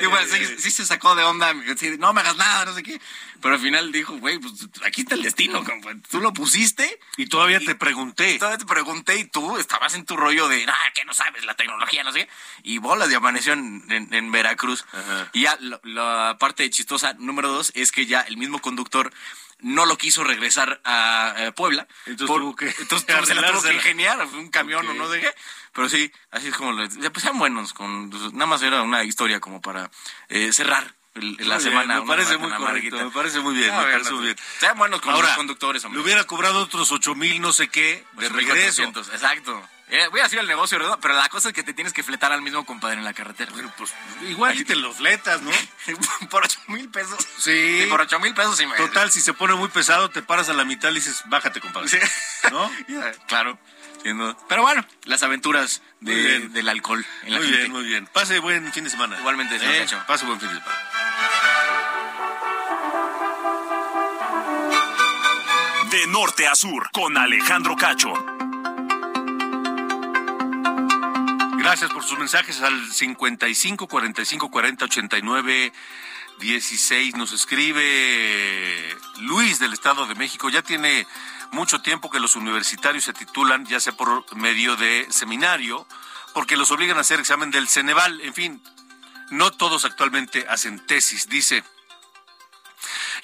[0.00, 0.26] y bueno,
[0.58, 1.52] sí, se sacó de onda,
[1.98, 3.00] no me hagas nada, no sé qué.
[3.40, 5.64] Pero al final dijo, güey, pues aquí está el destino,
[6.10, 6.98] tú lo pusiste.
[7.16, 8.38] Y todavía te pregunté.
[8.38, 11.54] todavía te pregunté y tú estabas en tu rollo de, ah, que no sabes, la
[11.54, 12.30] tecnología, no sé qué.
[12.62, 14.84] Y bolas de amaneció en, Veracruz.
[15.32, 19.12] Y ya la parte chistosa número dos es que ya el mismo conductor
[19.60, 21.86] no lo quiso regresar a, Puebla.
[22.06, 25.34] Entonces, tuvo que entonces se la tuvo que ingeniar, un camión o no sé qué.
[25.76, 29.40] Pero sí, así es como, pues sean buenos, con, pues, nada más era una historia
[29.40, 29.90] como para
[30.30, 32.00] eh, cerrar la semana.
[32.00, 34.36] me parece muy correcto, me parece muy bien, me parece muy bien.
[34.58, 35.98] Sean buenos con los conductores, hombre.
[35.98, 38.84] Le hubiera cobrado otros ocho mil no sé qué de regreso.
[38.84, 39.62] Exacto.
[39.88, 40.98] Eh, voy a hacer el negocio, ¿verdad?
[41.00, 43.52] Pero la cosa es que te tienes que fletar al mismo compadre en la carretera.
[43.76, 45.52] pues igual y te los fletas, ¿no?
[46.30, 47.24] por ocho mil pesos.
[47.38, 47.86] Sí.
[47.88, 48.74] por ocho mil pesos sí me...
[48.74, 51.88] Total, si se pone muy pesado, te paras a la mitad y dices, bájate, compadre.
[51.88, 51.98] Sí.
[52.50, 52.70] ¿No?
[53.28, 53.58] claro.
[54.48, 58.06] Pero bueno, las aventuras del alcohol en la Muy bien, muy bien.
[58.06, 59.18] Pase buen fin de semana.
[59.18, 59.86] Igualmente, señor ¿Eh?
[60.06, 60.76] Pase buen fin de semana.
[65.90, 68.35] De norte a sur, con Alejandro Cacho.
[71.66, 75.72] Gracias por sus mensajes al 55 45 40 89
[76.38, 77.16] 16.
[77.16, 80.48] Nos escribe Luis del Estado de México.
[80.48, 81.08] Ya tiene
[81.50, 85.88] mucho tiempo que los universitarios se titulan, ya sea por medio de seminario,
[86.34, 88.20] porque los obligan a hacer examen del Ceneval.
[88.20, 88.62] En fin,
[89.30, 91.64] no todos actualmente hacen tesis, dice.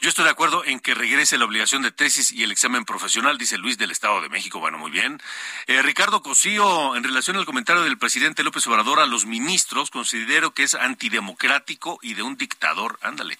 [0.02, 3.38] Yo estoy de acuerdo en que regrese la obligación de tesis y el examen profesional,
[3.38, 4.58] dice Luis del Estado de México.
[4.58, 5.22] Bueno, muy bien.
[5.68, 10.54] Eh, Ricardo Cosío, en relación al comentario del presidente López Obrador a los ministros, considero
[10.54, 12.98] que es antidemocrático y de un dictador.
[13.00, 13.38] Ándale.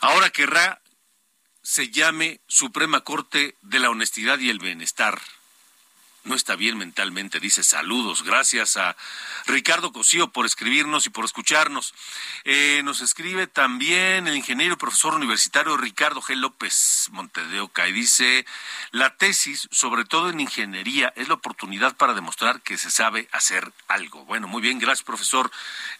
[0.00, 0.80] Ahora querrá
[1.62, 5.20] se llame Suprema Corte de la Honestidad y el Bienestar.
[6.24, 8.22] No está bien mentalmente, dice saludos.
[8.22, 8.96] Gracias a
[9.46, 11.94] Ricardo Cosío por escribirnos y por escucharnos.
[12.44, 16.36] Eh, nos escribe también el ingeniero y profesor universitario Ricardo G.
[16.36, 18.46] López Montedeoca y dice,
[18.92, 23.72] la tesis, sobre todo en ingeniería, es la oportunidad para demostrar que se sabe hacer
[23.88, 24.24] algo.
[24.24, 25.50] Bueno, muy bien, gracias profesor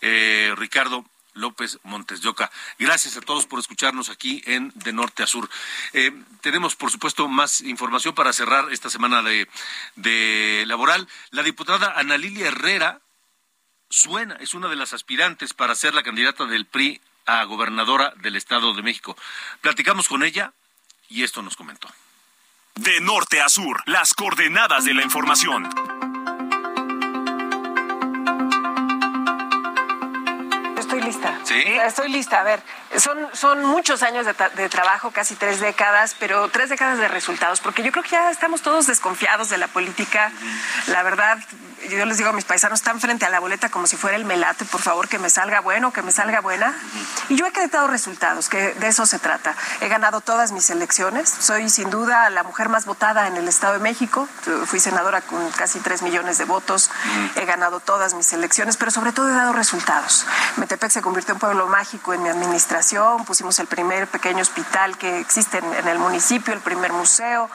[0.02, 1.04] eh, Ricardo.
[1.34, 2.50] López Montes de Oca.
[2.78, 5.48] Gracias a todos por escucharnos aquí en De Norte a Sur.
[5.92, 9.48] Eh, tenemos, por supuesto, más información para cerrar esta semana de,
[9.96, 11.08] de laboral.
[11.30, 13.00] La diputada Ana Lilia Herrera
[13.88, 18.36] suena, es una de las aspirantes para ser la candidata del PRI a gobernadora del
[18.36, 19.16] Estado de México.
[19.60, 20.52] Platicamos con ella
[21.08, 21.88] y esto nos comentó.
[22.74, 25.68] De norte a sur, las coordenadas de la información.
[31.12, 31.41] Lista.
[31.44, 31.62] ¿Sí?
[31.84, 32.40] Estoy lista.
[32.40, 32.62] A ver,
[32.98, 37.82] son, son muchos años de, trabajo, casi tres décadas, pero tres décadas de resultados, porque
[37.82, 40.30] yo creo que ya estamos todos desconfiados de la política.
[40.88, 41.38] La verdad,
[41.90, 44.24] yo les digo a mis paisanos, están frente a la boleta como si fuera el
[44.24, 46.74] melate, por favor, que me salga bueno, que me salga buena.
[47.28, 49.54] Y yo he acreditado resultados, que de eso se trata.
[49.80, 53.74] He ganado todas mis elecciones, soy sin duda la mujer más votada en el Estado
[53.74, 54.28] de México,
[54.66, 56.90] fui senadora con casi tres millones de votos,
[57.36, 60.26] he ganado todas mis elecciones, pero sobre todo he dado resultados.
[60.56, 65.18] Metepec se convirtió en pueblo mágico en mi administración, pusimos el primer pequeño hospital que
[65.20, 67.50] existe en, el municipio, el primer museo,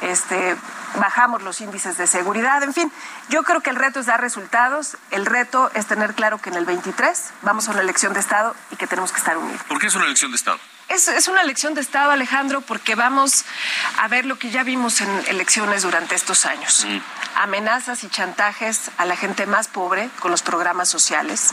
[0.00, 0.56] este,
[0.98, 2.92] bajamos los índices de seguridad, en fin,
[3.28, 6.56] yo creo que el reto es dar resultados, el reto es tener claro que en
[6.56, 9.62] el 23 vamos a una elección de Estado y que tenemos que estar unidos.
[9.68, 10.58] ¿Por qué es una elección de Estado?
[10.88, 13.44] Es, una elección de Estado, Alejandro, porque vamos
[13.98, 16.86] a ver lo que ya vimos en elecciones durante estos años.
[17.36, 21.52] Amenazas y chantajes a la gente más pobre con los programas sociales,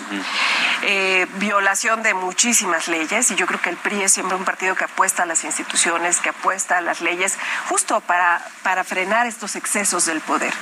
[0.83, 4.73] eh, violación de muchísimas leyes, y yo creo que el PRI es siempre un partido
[4.75, 9.57] que apuesta a las instituciones, que apuesta a las leyes, justo para, para frenar estos
[9.57, 10.53] excesos del poder.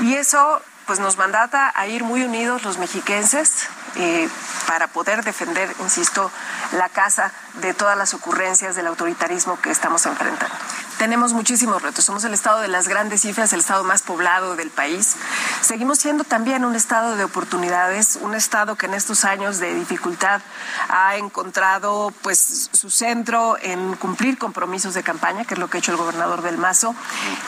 [0.00, 4.28] Y eso pues nos mandata a ir muy unidos los mexiquenses eh,
[4.66, 6.30] para poder defender, insisto,
[6.72, 10.54] la casa de todas las ocurrencias del autoritarismo que estamos enfrentando.
[10.98, 12.04] Tenemos muchísimos retos.
[12.04, 15.16] Somos el estado de las grandes cifras, el estado más poblado del país.
[15.60, 20.40] Seguimos siendo también un estado de oportunidades, un estado que en estos años de dificultad
[20.88, 25.80] ha encontrado pues su centro en cumplir compromisos de campaña, que es lo que ha
[25.80, 26.94] hecho el gobernador del Mazo,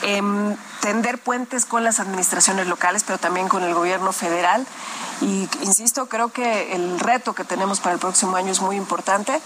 [0.01, 4.67] en tender puentes con las administraciones locales, pero también con el gobierno federal.
[5.21, 9.41] Y insisto, creo que el reto que tenemos para el próximo año es muy importante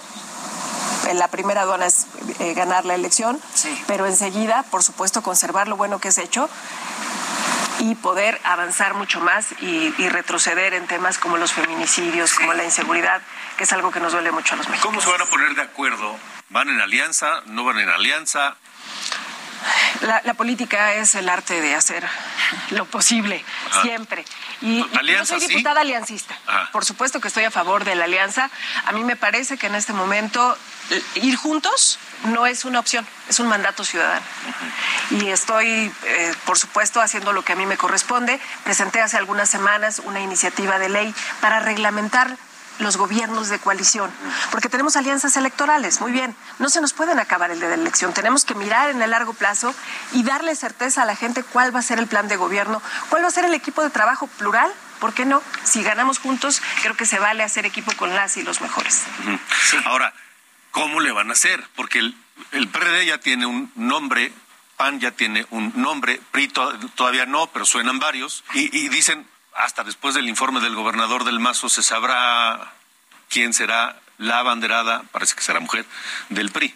[1.13, 2.07] la primera aduana es
[2.39, 3.39] eh, ganar la elección,
[3.87, 6.49] pero enseguida, por supuesto, conservar lo bueno que es hecho
[7.79, 13.21] y poder avanzar mucho más y, retroceder en temas como los feminicidios, como la inseguridad,
[13.57, 15.01] que es algo que nos duele mucho a los mexicanos.
[15.01, 16.15] ¿Cómo se van a poner de acuerdo?
[16.49, 17.41] ¿Van en alianza?
[17.45, 18.55] ¿No van en alianza?
[20.23, 22.03] La, política es el arte de hacer
[22.71, 23.43] lo posible,
[23.83, 24.25] siempre.
[24.61, 26.37] Y, yo soy diputada aliancista.
[26.71, 28.49] Por supuesto que estoy a favor de la alianza.
[28.85, 30.57] A mí me parece que en este momento
[31.15, 34.25] ir juntos no es una opción, es un mandato ciudadano.
[35.11, 38.39] Y estoy, eh, por supuesto, haciendo lo que a mí me corresponde.
[38.63, 42.37] Presenté hace algunas semanas una iniciativa de ley para reglamentar
[42.83, 44.11] los gobiernos de coalición,
[44.51, 48.13] porque tenemos alianzas electorales, muy bien, no se nos pueden acabar el de la elección,
[48.13, 49.73] tenemos que mirar en el largo plazo
[50.13, 53.23] y darle certeza a la gente cuál va a ser el plan de gobierno, cuál
[53.23, 54.71] va a ser el equipo de trabajo plural
[55.01, 55.41] ¿por qué no?
[55.63, 59.03] Si ganamos juntos, creo que se vale hacer equipo con las y los mejores.
[59.85, 60.13] Ahora,
[60.69, 61.67] ¿cómo le van a hacer?
[61.75, 62.15] Porque el,
[62.51, 64.31] el PRD ya tiene un nombre,
[64.77, 66.49] PAN ya tiene un nombre, PRI
[66.95, 71.69] todavía no, pero suenan varios, y, dicen, hasta después del informe del gobernador del Mazo
[71.69, 72.73] se sabrá
[73.29, 75.85] quién será la abanderada, parece que será mujer,
[76.29, 76.75] del PRI.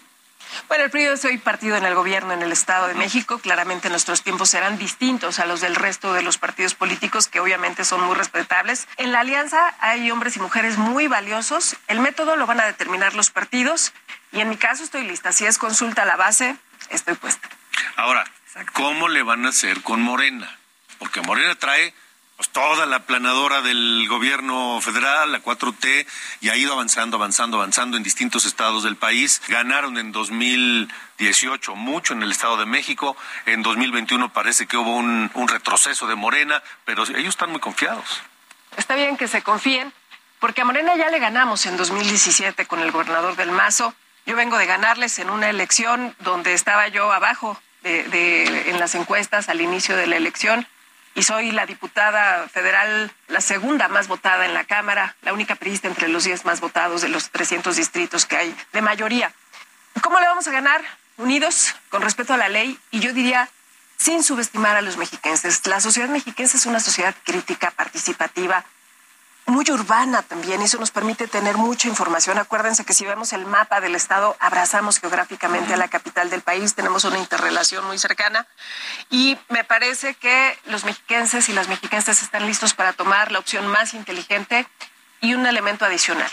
[0.68, 3.40] Bueno, el PRI es hoy partido en el gobierno en el Estado de México.
[3.40, 7.84] Claramente nuestros tiempos serán distintos a los del resto de los partidos políticos, que obviamente
[7.84, 8.88] son muy respetables.
[8.98, 11.76] En la alianza hay hombres y mujeres muy valiosos.
[11.88, 13.94] El método lo van a determinar los partidos.
[14.32, 15.32] Y en mi caso estoy lista.
[15.34, 16.56] Si es consulta a la base,
[16.90, 17.50] estoy puesta.
[17.96, 18.24] Ahora,
[18.74, 20.58] ¿cómo le van a hacer con Morena?
[21.00, 21.94] Porque Morena trae
[22.38, 26.06] pues toda la planadora del gobierno federal, la 4T,
[26.42, 29.42] y ha ido avanzando, avanzando, avanzando en distintos estados del país.
[29.48, 33.16] Ganaron en 2018 mucho en el Estado de México.
[33.46, 38.22] En 2021 parece que hubo un, retroceso de Morena, pero ellos están muy confiados.
[38.76, 39.94] Está bien que se confíen,
[40.40, 43.94] porque a Morena ya le ganamos en 2017 con el gobernador del Mazo.
[44.26, 49.48] Yo vengo de ganarles en una elección donde estaba yo abajo de, en las encuestas
[49.48, 50.68] al inicio de la elección
[51.16, 55.88] y soy la diputada federal, la segunda más votada en la Cámara, la única priista
[55.88, 59.34] entre los 10 más votados de los 300 distritos que hay de mayoría.
[60.02, 60.82] ¿Cómo le vamos a ganar?
[61.18, 63.50] Unidos, con respeto a la ley, y yo diría,
[63.98, 65.66] sin subestimar a los mexiquenses.
[65.66, 68.66] La sociedad mexiquense es una sociedad crítica, participativa,
[69.48, 72.38] muy urbana también, eso nos permite tener mucha información.
[72.38, 76.74] Acuérdense que si vemos el mapa del estado, abrazamos geográficamente a la capital del país,
[76.74, 78.48] tenemos una interrelación muy cercana
[79.10, 83.68] y me parece que los mexiquenses y las mexiquenses están listos para tomar la opción
[83.68, 84.68] más inteligente
[85.22, 86.30] y un elemento adicional.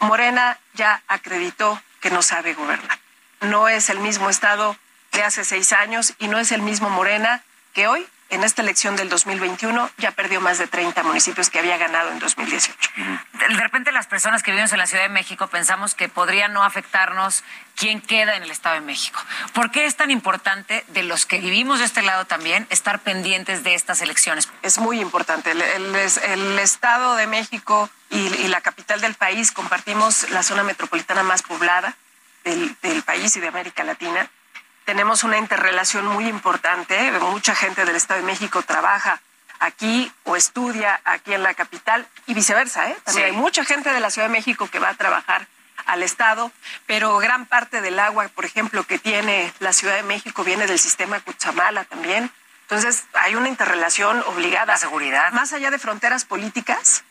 [0.00, 2.98] Morena ya acreditó que no sabe gobernar.
[3.40, 4.76] No es el mismo estado
[5.12, 8.96] de hace seis años y no es el mismo Morena que hoy en esta elección
[8.96, 12.72] del 2021 ya perdió más de 30 municipios que había ganado en 2018.
[13.48, 16.64] De repente las personas que vivimos en la Ciudad de México pensamos que podría no
[16.64, 17.44] afectarnos
[17.76, 19.20] quién queda en el Estado de México.
[19.52, 23.64] ¿Por qué es tan importante de los que vivimos de este lado también estar pendientes
[23.64, 24.48] de estas elecciones?
[24.62, 25.50] Es muy importante.
[25.50, 31.22] El, el, el Estado de México y, la capital del país compartimos la zona metropolitana
[31.22, 31.96] más poblada
[32.44, 34.30] del, del país y de América Latina.
[34.84, 37.12] Tenemos una interrelación muy importante.
[37.20, 39.20] Mucha gente del Estado de México trabaja
[39.60, 42.90] aquí o estudia aquí en la capital y viceversa.
[42.90, 42.96] ¿eh?
[43.04, 45.46] También hay mucha gente de la Ciudad de México que va a trabajar
[45.86, 46.52] al Estado,
[46.86, 50.78] pero gran parte del agua, por ejemplo, que tiene la Ciudad de México viene del
[50.78, 52.30] sistema Cuchamala también.
[52.62, 54.72] Entonces, hay una interrelación obligada.
[54.72, 55.32] La seguridad.
[55.32, 57.04] Más allá de fronteras políticas,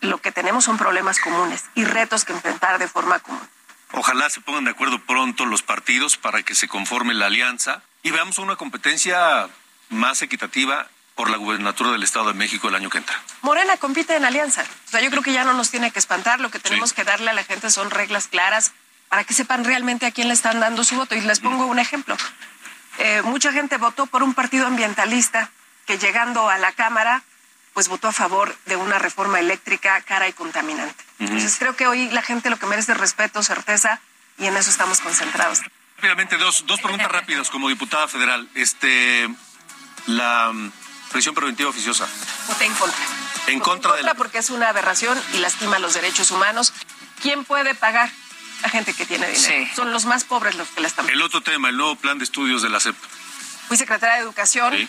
[0.00, 3.48] lo que tenemos son problemas comunes y retos que enfrentar de forma común.
[3.92, 8.10] Ojalá se pongan de acuerdo pronto los partidos para que se conforme la alianza y
[8.10, 9.48] veamos una competencia
[9.88, 13.20] más equitativa por la gubernatura del Estado de México el año que entra.
[13.42, 14.62] Morena compite en alianza.
[14.62, 16.40] O sea, yo creo que ya no nos tiene que espantar.
[16.40, 18.72] Lo que tenemos que darle a la gente son reglas claras
[19.08, 21.14] para que sepan realmente a quién le están dando su voto.
[21.14, 22.16] Y les pongo un ejemplo.
[22.98, 25.50] Eh, mucha gente votó por un partido ambientalista
[25.86, 27.22] que llegando a la Cámara,
[27.74, 31.03] pues votó a favor de una reforma eléctrica cara y contaminante.
[31.18, 34.00] Entonces creo que hoy la gente lo que merece es respeto, certeza,
[34.38, 35.60] y en eso estamos concentrados.
[35.96, 38.48] Rápidamente, dos, dos preguntas rápidas como diputada federal.
[38.54, 39.28] Este,
[40.06, 40.52] la
[41.12, 42.06] prisión preventiva oficiosa.
[42.48, 43.04] Voté en contra.
[43.46, 46.72] En contra, en contra porque es una aberración y lastima los derechos humanos.
[47.22, 48.10] ¿Quién puede pagar?
[48.62, 49.70] La gente que tiene dinero.
[49.74, 52.24] Son los más pobres los que la están El otro tema, el nuevo plan de
[52.24, 52.96] estudios de la CEP.
[53.68, 54.88] Fui secretaria de Educación.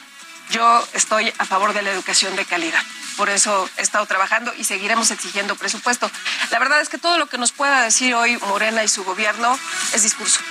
[0.52, 2.82] Yo estoy a favor de la educación de calidad.
[3.18, 6.10] Por eso he estado trabajando y seguiremos exigiendo presupuesto.
[6.52, 9.58] La verdad es que todo lo que nos pueda decir hoy Morena y su gobierno
[9.93, 10.41] es discurso.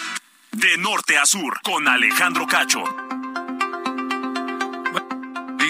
[0.53, 2.84] De norte a sur, con Alejandro Cacho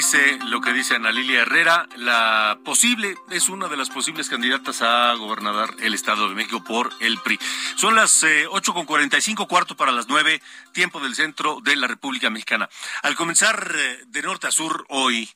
[0.04, 4.82] dice lo que dice Ana Lilia Herrera, la posible, es una de las posibles candidatas
[4.82, 7.38] a gobernar el Estado de México por el PRI.
[7.76, 10.42] Son las eh, ocho con cuarenta y cinco, cuarto para las nueve,
[10.74, 12.68] tiempo del centro de la República Mexicana.
[13.02, 15.30] Al comenzar eh, de norte a sur hoy,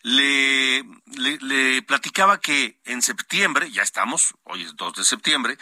[0.00, 0.86] le,
[1.42, 5.58] le, platicaba que en septiembre, ya estamos, hoy es 2 de septiembre,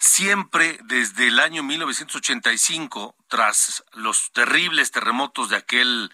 [0.00, 6.10] siempre desde el año 1985, tras los terribles terremotos de aquel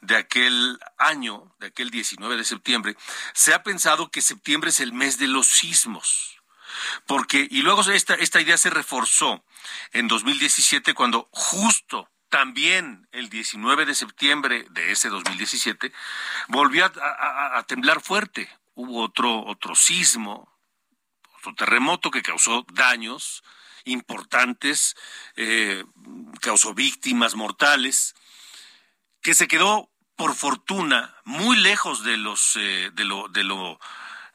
[0.00, 2.96] de aquel año, de aquel 19 de septiembre,
[3.34, 6.40] se ha pensado que septiembre es el mes de los sismos.
[7.06, 9.44] Porque, y luego esta, esta idea se reforzó
[9.92, 15.92] en 2017 cuando justo también el 19 de septiembre de ese 2017
[16.48, 18.50] volvió a, temblar fuerte.
[18.74, 20.52] Hubo otro, otro sismo,
[21.38, 23.42] otro terremoto que causó daños
[23.84, 24.96] importantes,
[25.36, 25.84] eh,
[26.40, 28.14] causó víctimas mortales
[29.26, 33.80] que se quedó por fortuna muy lejos de los eh, de lo de lo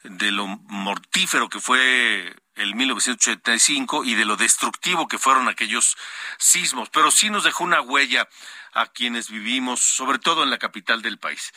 [0.04, 5.96] de lo mortífero que fue el 1985 y de lo destructivo que fueron aquellos
[6.38, 8.28] sismos, pero sí nos dejó una huella
[8.74, 11.54] a quienes vivimos, sobre todo en la capital del país.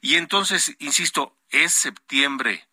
[0.00, 2.68] Y entonces, insisto, es septiembre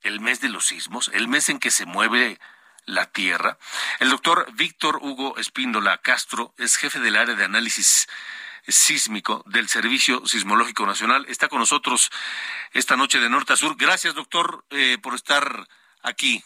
[0.00, 2.40] el mes de los sismos, el mes en que se mueve
[2.86, 3.58] la Tierra.
[4.00, 8.08] El doctor Víctor Hugo Espíndola Castro es jefe del área de análisis
[8.66, 11.26] sísmico del Servicio Sismológico Nacional.
[11.28, 12.10] Está con nosotros
[12.72, 13.76] esta noche de norte a sur.
[13.76, 15.44] Gracias, doctor, eh, por estar
[16.02, 16.42] aquí.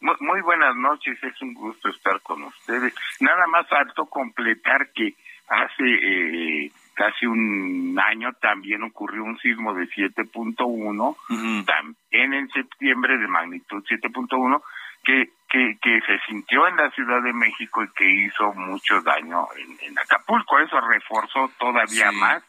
[0.00, 2.94] Muy, buenas noches, es un gusto estar con ustedes.
[3.20, 5.14] Nada más faltó completar que
[5.46, 13.28] hace eh, casi un año también ocurrió un sismo de 7.1, también en septiembre de
[13.28, 14.62] magnitud 7.1,
[15.04, 19.46] que, que, que se sintió en la Ciudad de México y que hizo mucho daño
[19.82, 20.58] en, Acapulco.
[20.58, 22.42] Eso reforzó todavía más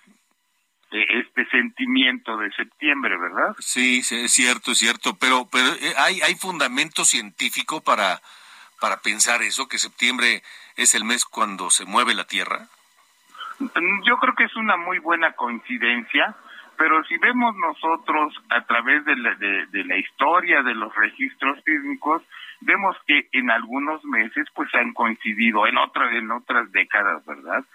[0.92, 3.56] eh, este sentimiento de septiembre, ¿verdad?
[3.60, 8.22] Sí, es cierto, es cierto, pero pero eh, hay hay fundamento científico para
[8.80, 10.44] para pensar eso que septiembre
[10.76, 12.68] es el mes cuando se mueve la Tierra.
[14.04, 16.36] Yo creo que es una muy buena coincidencia,
[16.78, 22.24] pero si vemos nosotros a través de la, de la historia de los registros sísmicos,
[22.62, 27.66] vemos que en algunos meses pues han coincidido en otras en otras décadas verdad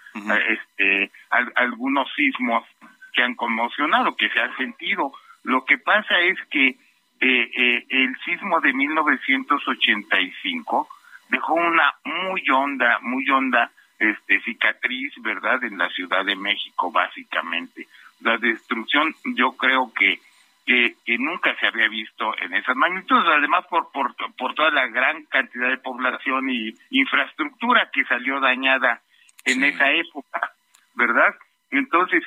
[0.49, 1.11] este
[1.55, 2.65] algunos sismos
[3.13, 5.11] que han conmocionado que se han sentido.
[5.43, 6.77] Lo que pasa es que eh,
[7.19, 10.89] eh, el sismo de 1985
[11.29, 13.69] dejó una muy honda muy honda
[13.99, 17.87] este cicatriz verdad en la Ciudad de México básicamente.
[18.21, 20.19] La destrucción yo creo que
[20.67, 25.23] que, nunca se había visto en esas magnitudes, además por, por, por toda la gran
[25.25, 29.01] cantidad de población y infraestructura que salió dañada
[29.45, 30.51] en esa época,
[30.95, 31.33] ¿verdad?
[31.71, 32.21] Entonces,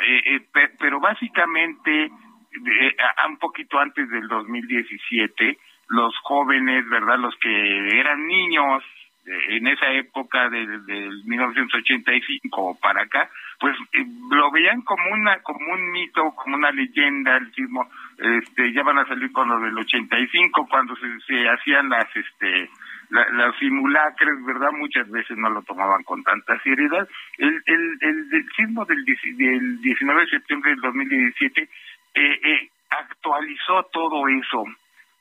[0.00, 2.96] eh, eh pero básicamente, eh,
[3.28, 7.18] un poquito antes del 2017, los jóvenes, ¿verdad?
[7.18, 8.82] Los que eran niños
[9.24, 15.72] en esa época del, del 1985 para acá, pues eh, lo veían como una como
[15.72, 17.88] un mito, como una leyenda el sismo.
[18.18, 22.70] Este, ya van a salir con lo del 85 cuando se, se hacían las este
[23.10, 24.70] las simulacres, ¿verdad?
[24.72, 27.06] Muchas veces no lo tomaban con tanta seriedad.
[27.36, 31.68] El, el, el, sismo del, del 19 de septiembre del 2017 eh,
[32.14, 34.64] eh, actualizó todo eso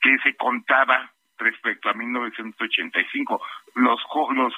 [0.01, 3.41] que se contaba respecto a 1985.
[3.75, 3.99] Los,
[4.35, 4.53] los,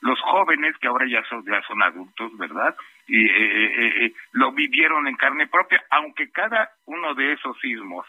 [0.00, 2.74] los, jóvenes, que ahora ya son, ya son adultos, ¿verdad?
[3.06, 8.06] Y eh, eh, eh, lo vivieron en carne propia, aunque cada uno de esos sismos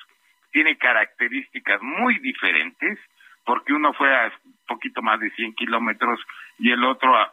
[0.52, 3.00] tiene características muy diferentes,
[3.46, 4.32] porque uno fue a
[4.68, 6.20] poquito más de 100 kilómetros
[6.60, 7.32] y el otro a,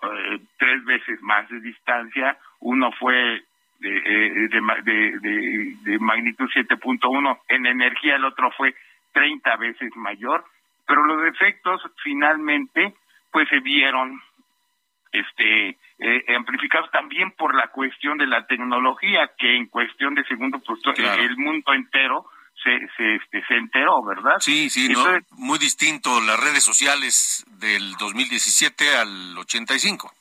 [0.59, 3.45] tres veces más de distancia, uno fue
[3.79, 8.75] de, de, de, de magnitud 7.1 en energía, el otro fue
[9.13, 10.45] 30 veces mayor,
[10.87, 12.95] pero los efectos finalmente
[13.31, 14.21] pues se vieron
[15.13, 20.61] este eh, amplificados también por la cuestión de la tecnología que en cuestión de segundo
[20.61, 22.25] pues el mundo entero
[22.63, 24.37] se, se, este, se enteró, ¿verdad?
[24.39, 24.93] Sí, sí,
[25.33, 30.13] muy distinto las redes sociales del 2017 al 85.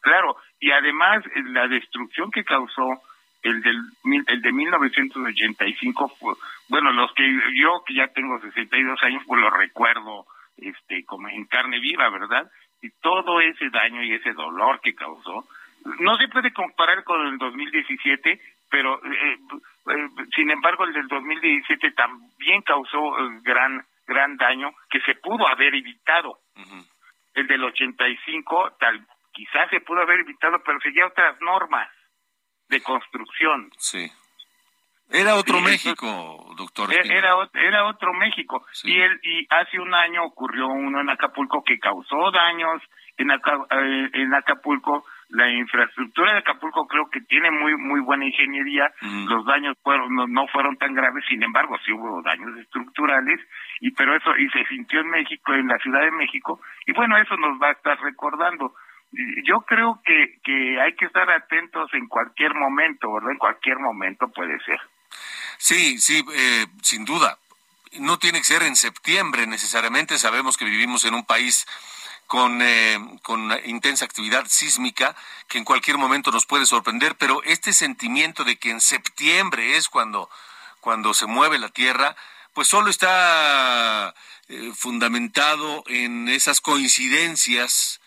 [0.00, 3.02] Claro, y además la destrucción que causó
[3.42, 3.80] el del
[4.26, 6.12] el de 1985
[6.68, 7.24] bueno los que
[7.54, 10.26] yo que ya tengo 62 años pues lo recuerdo
[10.56, 12.50] este como en carne viva verdad
[12.82, 15.46] y todo ese daño y ese dolor que causó
[16.00, 19.38] no se puede comparar con el 2017 pero eh,
[19.86, 25.46] eh, sin embargo el del 2017 también causó eh, gran gran daño que se pudo
[25.46, 26.40] haber evitado.
[27.34, 31.88] El del 85 tal quizás se pudo haber evitado pero seguía otras normas
[32.70, 33.70] de construcción.
[33.76, 34.10] Sí.
[35.10, 36.88] Era otro México, doctor.
[36.94, 38.64] E-, era, era otro México.
[38.84, 42.80] Y, el, y hace un año ocurrió uno en Acapulco que causó daños
[43.16, 45.04] en, eh, en Acapulco.
[45.30, 48.90] La infraestructura de Acapulco creo que tiene muy muy buena ingeniería.
[49.28, 53.38] Los daños fueron no, no, fueron tan graves, sin embargo sí hubo daños estructurales
[53.80, 57.16] y pero eso y se sintió en México, en la Ciudad de México y bueno
[57.16, 58.74] eso nos va a estar recordando
[59.44, 63.32] yo creo que, que hay que estar atentos en cualquier momento, ¿verdad?
[63.32, 64.80] En cualquier momento puede ser.
[65.58, 67.38] Sí, sí, eh, sin duda.
[67.98, 70.16] No tiene que ser en septiembre necesariamente.
[70.18, 71.66] Sabemos que vivimos en un país
[72.26, 75.16] con, eh, con intensa actividad sísmica
[75.48, 79.88] que en cualquier momento nos puede sorprender, pero este sentimiento de que en septiembre es
[79.88, 80.30] cuando,
[80.80, 82.14] cuando se mueve la Tierra,
[82.52, 84.14] pues solo está
[84.48, 88.00] eh, fundamentado en esas coincidencias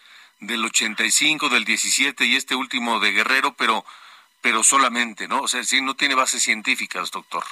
[0.48, 3.84] del 85, del 17 y este último de Guerrero, pero,
[4.42, 5.42] pero solamente, ¿no?
[5.42, 7.44] O sea, sí, no tiene bases científicas, doctor.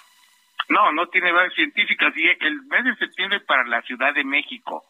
[0.70, 2.14] No, no tiene bases científicas.
[2.16, 4.86] Y el mes de septiembre para la Ciudad de México.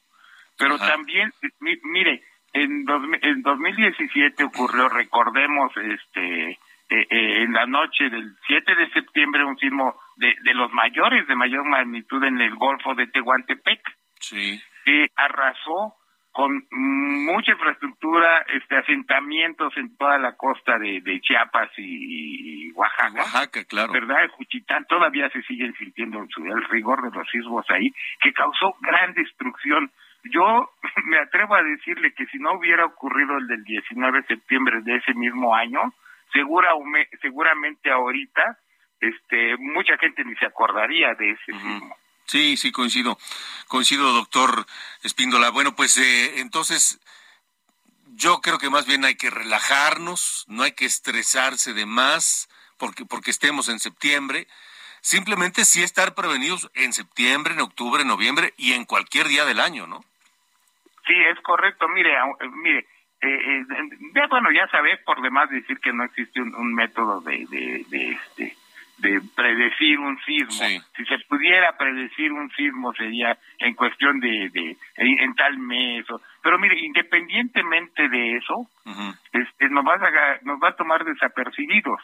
[0.57, 2.23] Pero también, mire,
[2.53, 2.85] en,
[3.21, 6.57] en 2017 ocurrió, recordemos, este, eh,
[6.89, 11.35] eh, en la noche del 7 de septiembre, un sismo de, de los mayores, de
[11.35, 13.81] mayor magnitud en el Golfo de Tehuantepec.
[14.19, 14.61] Sí.
[14.85, 15.95] Que arrasó
[16.31, 23.19] con mucha infraestructura, este asentamientos en toda la costa de, Chiapas y, Oaxaca.
[23.19, 23.91] Oaxaca, claro.
[23.91, 24.29] ¿Verdad?
[24.31, 29.91] Juchitán todavía se siguen sintiendo el rigor de los sismos ahí, que causó gran destrucción.
[30.23, 30.69] Yo
[31.05, 34.95] me atrevo a decirle que si no hubiera ocurrido el del 19 de septiembre de
[34.95, 35.93] ese mismo año,
[36.31, 36.69] segura,
[37.21, 38.57] seguramente ahorita
[39.01, 41.95] este mucha gente ni se acordaría de ese sismo.
[42.25, 43.17] Sí, sí, coincido.
[43.67, 44.65] Coincido, doctor
[45.03, 45.49] Espíndola.
[45.49, 46.99] Bueno, pues eh, entonces
[48.15, 53.05] yo creo que más bien hay que relajarnos, no hay que estresarse de más porque,
[53.05, 54.47] porque estemos en septiembre.
[55.01, 59.59] Simplemente sí estar prevenidos en septiembre, en octubre, en noviembre y en cualquier día del
[59.59, 60.03] año, ¿no?
[61.07, 61.87] Sí, es correcto.
[61.87, 62.87] Mire, eh, mire,
[63.21, 63.65] eh,
[64.15, 68.55] ya, bueno, ya sabes por demás decir que no existe un, método de, de, este,
[69.01, 70.65] de predecir un sismo.
[70.95, 76.05] Si se pudiera predecir un sismo sería en cuestión de, de en, tal mes.
[76.41, 78.67] pero mire, independientemente de eso,
[79.33, 81.99] este, nos, va a, nos va a tomar desapercibidos.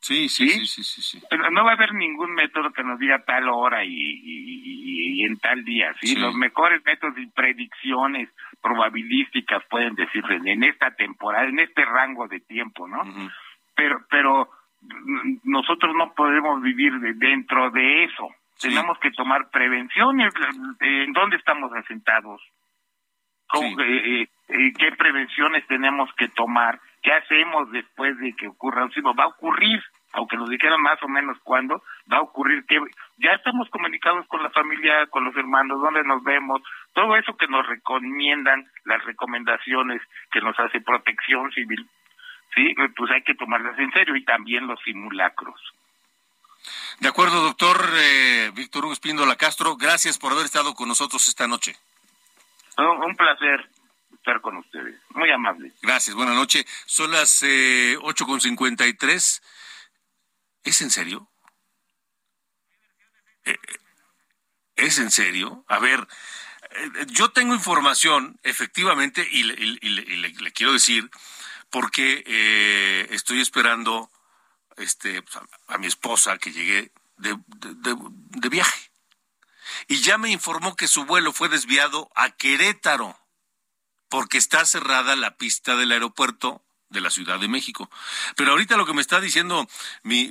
[0.00, 3.48] Sí, sí, sí, sí, sí, No va a haber ningún método que nos diga tal
[3.48, 6.16] hora y, en tal día, ¿sí?
[6.16, 8.28] Los mejores métodos y predicciones
[8.60, 13.04] probabilísticas pueden decirle en esta temporada, en este rango de tiempo, ¿no?
[13.76, 14.50] Pero, pero
[15.44, 18.28] nosotros no podemos vivir dentro de eso.
[18.60, 20.32] Tenemos que tomar prevenciones.
[20.80, 22.40] ¿En dónde estamos asentados?
[23.54, 26.80] Eh, eh, eh, ¿Qué prevenciones tenemos que tomar?
[27.02, 29.14] ¿Qué hacemos después de que ocurra un sismo?
[29.14, 29.82] Va a ocurrir.
[30.14, 32.78] aunque nos dijeran más o menos cuándo, va a ocurrir que
[33.16, 36.60] ya estamos comunicados con la familia, con los hermanos, dónde nos vemos,
[36.92, 41.88] todo eso que nos recomiendan, las recomendaciones que nos hace protección civil,
[42.54, 45.60] sí, pues hay que tomarlas en serio y también los simulacros.
[47.00, 51.48] De acuerdo, doctor eh, Víctor Hugo Espíndola Castro, gracias por haber estado con nosotros esta
[51.48, 51.76] noche.
[52.76, 53.68] un placer
[54.22, 54.94] estar con ustedes.
[55.10, 55.72] Muy amable.
[55.82, 56.64] Gracias, buenas noches.
[56.86, 59.42] Son las eh, ocho con cincuenta y tres.
[60.62, 61.28] ¿Es en serio?
[63.44, 63.58] Eh,
[64.76, 65.64] ¿Es en serio?
[65.66, 66.06] A ver,
[66.70, 71.10] eh, yo tengo información, efectivamente, y, le, quiero decir,
[71.72, 74.10] porque eh, estoy esperando
[74.76, 77.36] este, pues, a, mi esposa que llegue de,
[78.50, 78.90] viaje.
[79.88, 83.18] Y ya me informó que su vuelo fue desviado a Querétaro,
[84.10, 87.90] porque está cerrada la pista del aeropuerto de la Ciudad de México.
[88.36, 89.66] Pero ahorita lo que me está diciendo
[90.02, 90.28] mi,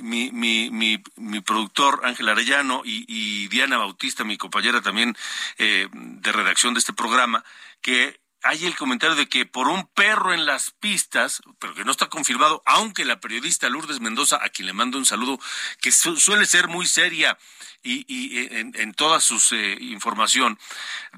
[1.44, 5.16] productor Ángel Arellano y, Diana Bautista, mi compañera también
[5.58, 7.44] eh, de redacción de este programa,
[7.80, 11.90] que hay el comentario de que por un perro en las pistas, pero que no
[11.90, 15.38] está confirmado, aunque la periodista Lourdes Mendoza, a quien le mando un saludo,
[15.80, 17.38] que suele ser muy seria
[17.82, 20.58] y, y en, toda su eh, información,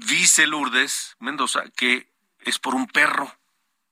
[0.06, 2.08] dice Lourdes Mendoza que
[2.40, 3.34] es por un perro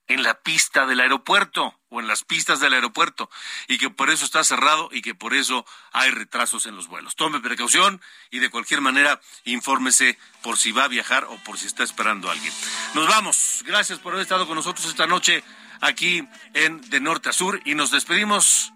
[0.08, 3.30] en la pista del aeropuerto o en las pistas del aeropuerto
[3.68, 7.16] y que por eso está cerrado y que por eso hay retrasos en los vuelos.
[7.16, 8.00] Tome precaución
[8.30, 12.28] y de cualquier manera infórmese por si va a viajar o por si está esperando
[12.28, 12.52] a alguien.
[12.94, 13.62] Nos vamos.
[13.66, 15.44] Gracias por haber estado con nosotros esta noche
[15.80, 18.72] aquí en De Norte a Sur y nos despedimos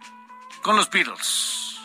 [0.63, 1.77] con los Beatles.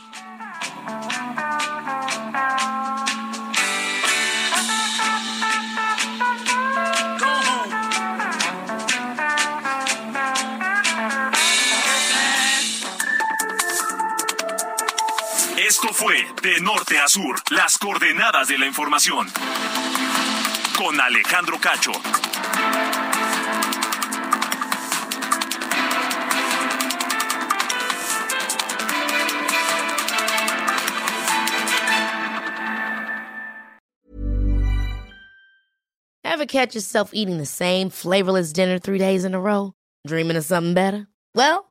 [15.71, 19.25] Esto fue De Norte a Sur, las coordenadas de la información.
[20.77, 21.93] Con Alejandro Cacho.
[36.25, 39.71] Ever catch yourself eating the same flavorless dinner three days in a row?
[40.05, 41.07] Dreaming of something better?
[41.33, 41.70] Well,